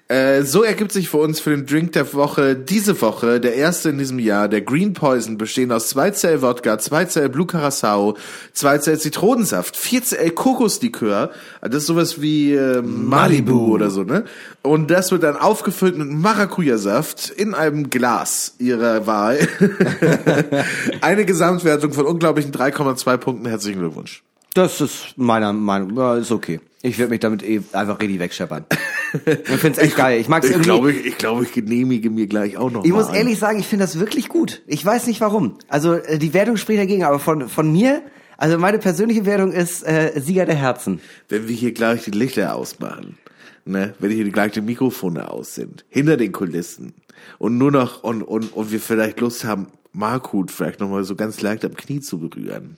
[0.09, 3.91] Äh, so ergibt sich für uns für den Drink der Woche diese Woche, der erste
[3.91, 8.17] in diesem Jahr, der Green Poison, bestehend aus 2 Zell Wodka, 2 Zell Blue Curacao,
[8.55, 14.25] 2 Zell Zitronensaft, 4 Zell Kokoslikör, das ist sowas wie äh, Malibu oder so, ne?
[14.63, 19.39] Und das wird dann aufgefüllt mit Maracuja-Saft in einem Glas ihrer Wahl.
[21.01, 23.47] Eine Gesamtwertung von unglaublichen 3,2 Punkten.
[23.47, 24.23] Herzlichen Glückwunsch.
[24.55, 26.61] Das ist meiner Meinung, ist okay.
[26.83, 28.65] Ich werde mich damit eh einfach richtig wegscheppern.
[29.13, 30.21] Ich find's echt geil.
[30.21, 30.69] Ich mag's Ich irgendwie.
[30.69, 33.17] glaube, ich, ich glaube, ich genehmige mir gleich auch noch Ich muss einen.
[33.17, 34.63] ehrlich sagen, ich finde das wirklich gut.
[34.67, 35.59] Ich weiß nicht warum.
[35.69, 38.03] Also äh, die Wertung spricht dagegen, aber von von mir,
[38.37, 41.01] also meine persönliche Wertung ist äh, Sieger der Herzen.
[41.29, 43.17] wenn wir hier gleich die Lichter ausmachen,
[43.65, 46.95] ne, wenn hier gleich die Mikrofone aus sind, hinter den Kulissen
[47.39, 51.17] und nur noch und und und wir vielleicht Lust haben, Markut vielleicht noch mal so
[51.17, 52.77] ganz leicht am Knie zu berühren.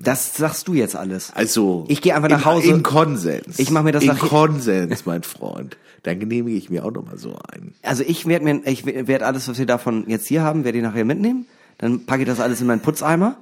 [0.00, 1.32] Das sagst du jetzt alles.
[1.34, 2.68] Also Ich gehe einfach nach in, Hause.
[2.68, 3.58] in Konsens.
[3.58, 5.76] Ich mach mir das in nach- Konsens, mein Freund.
[6.04, 7.74] Dann genehmige ich mir auch noch mal so ein.
[7.82, 10.84] Also ich werde mir, ich werde alles, was wir davon jetzt hier haben, werde ich
[10.84, 11.46] nachher mitnehmen.
[11.78, 13.36] Dann packe ich das alles in meinen Putzeimer.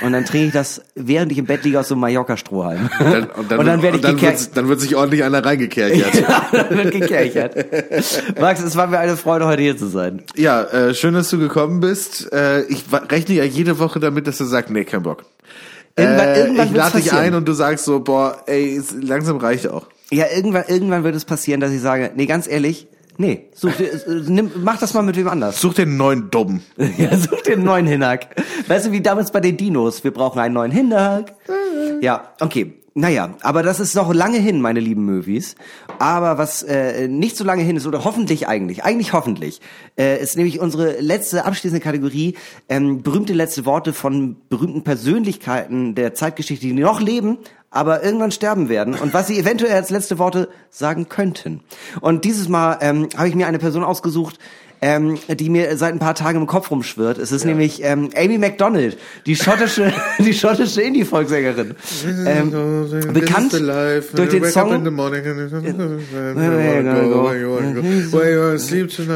[0.00, 2.88] Und dann trinke ich das, während ich im Bett liege, aus so einem Mallorca-Strohhalm.
[2.98, 6.14] Dann, und dann, werde ich und dann, wird, dann wird sich ordentlich einer reingekerchert.
[6.22, 7.56] Ja, dann wird gekerchert.
[8.40, 10.22] Max, es war mir eine Freude, heute hier zu sein.
[10.34, 12.32] Ja, äh, schön, dass du gekommen bist.
[12.32, 15.24] Äh, ich rechne ja jede Woche damit, dass du sagst, nee, kein Bock.
[15.96, 19.68] Irgendwann, Äh, irgendwann ich lade dich ein und du sagst so, boah, ey, langsam reicht
[19.68, 19.86] auch.
[20.10, 22.86] Ja, irgendwann, irgendwann wird es passieren, dass ich sage, nee, ganz ehrlich,
[23.18, 25.60] nee, such dir, äh, nimm, mach das mal mit wem anders.
[25.60, 26.60] Such den neuen Dumm.
[26.98, 28.28] Ja, such einen neuen Hinhack.
[28.68, 31.34] Weißt du, wie damals bei den Dinos, wir brauchen einen neuen Hinhack.
[32.00, 32.81] Ja, okay.
[32.94, 35.54] Naja, aber das ist noch lange hin, meine lieben Movies.
[35.98, 39.62] Aber was äh, nicht so lange hin ist, oder hoffentlich eigentlich, eigentlich hoffentlich,
[39.96, 42.36] äh, ist nämlich unsere letzte abschließende Kategorie,
[42.68, 47.38] ähm, berühmte letzte Worte von berühmten Persönlichkeiten der Zeitgeschichte, die noch leben,
[47.70, 51.60] aber irgendwann sterben werden und was sie eventuell als letzte Worte sagen könnten.
[52.02, 54.38] Und dieses Mal ähm, habe ich mir eine Person ausgesucht,
[54.82, 57.18] ähm, die mir seit ein paar Tagen im Kopf rumschwirrt.
[57.18, 61.74] Es ist nämlich ähm, Amy MacDonald, die schottische, die schottische Indie-Volkssängerin.
[62.26, 62.50] Ähm,
[63.12, 64.70] bekannt durch den Song.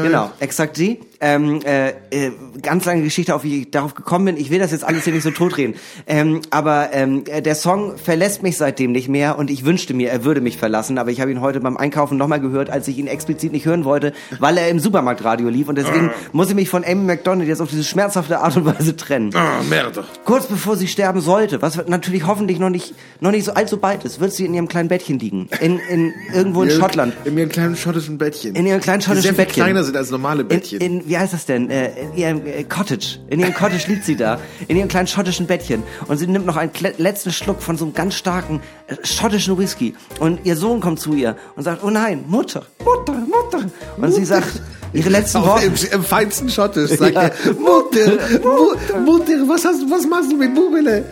[0.03, 0.99] Genau, exakt die.
[1.19, 4.37] Ähm, äh, äh, ganz lange Geschichte, auf wie ich darauf gekommen bin.
[4.37, 5.73] Ich will das jetzt alles hier nicht so totreden.
[6.05, 10.11] Ähm, aber ähm, äh, der Song verlässt mich seitdem nicht mehr und ich wünschte mir,
[10.11, 10.97] er würde mich verlassen.
[10.99, 13.83] Aber ich habe ihn heute beim Einkaufen nochmal gehört, als ich ihn explizit nicht hören
[13.83, 15.67] wollte, weil er im Supermarktradio lief.
[15.69, 18.95] Und deswegen muss ich mich von Amy McDonald jetzt auf diese schmerzhafte Art und Weise
[18.95, 19.31] trennen.
[19.35, 20.03] Ah, Merde.
[20.23, 24.03] Kurz bevor sie sterben sollte, was natürlich hoffentlich noch nicht, noch nicht so allzu bald
[24.05, 25.49] ist, wird sie in ihrem kleinen Bettchen liegen.
[25.61, 27.13] In, in irgendwo in Schottland.
[27.25, 28.55] In ihrem kleinen schottischen Bettchen.
[28.55, 29.63] In ihrem kleinen Die schottischen sehr viel Bettchen.
[29.63, 30.79] kleiner sind als normale In, Bettchen.
[30.81, 31.69] in, wie heißt das denn?
[31.69, 33.19] Äh, in ihrem äh, Cottage.
[33.29, 34.39] In ihrem Cottage liegt sie da.
[34.67, 35.83] In ihrem kleinen schottischen Bettchen.
[36.07, 39.95] Und sie nimmt noch einen letzten Schluck von so einem ganz starken äh, schottischen Whisky.
[40.19, 43.65] Und ihr Sohn kommt zu ihr und sagt, oh nein, Mutter, Mutter, Mutter.
[43.97, 44.61] Und sie sagt,
[44.93, 45.65] ihre letzten Worte.
[45.65, 47.21] im, Im feinsten Schottisch sagt Ja.
[47.23, 51.05] er, Mutter, Mu- Mutter, was, hast, was machst du mit Bubele?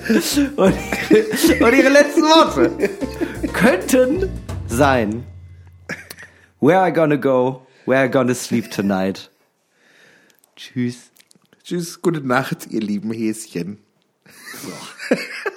[0.57, 0.73] Und,
[1.61, 2.71] und ihre letzten Worte
[3.53, 4.29] könnten
[4.67, 5.23] sein.
[6.59, 7.61] Where I gonna go?
[7.85, 9.29] Where I gonna sleep tonight?
[10.55, 11.11] Tschüss.
[11.63, 13.79] Tschüss, gute Nacht, ihr lieben Häschen.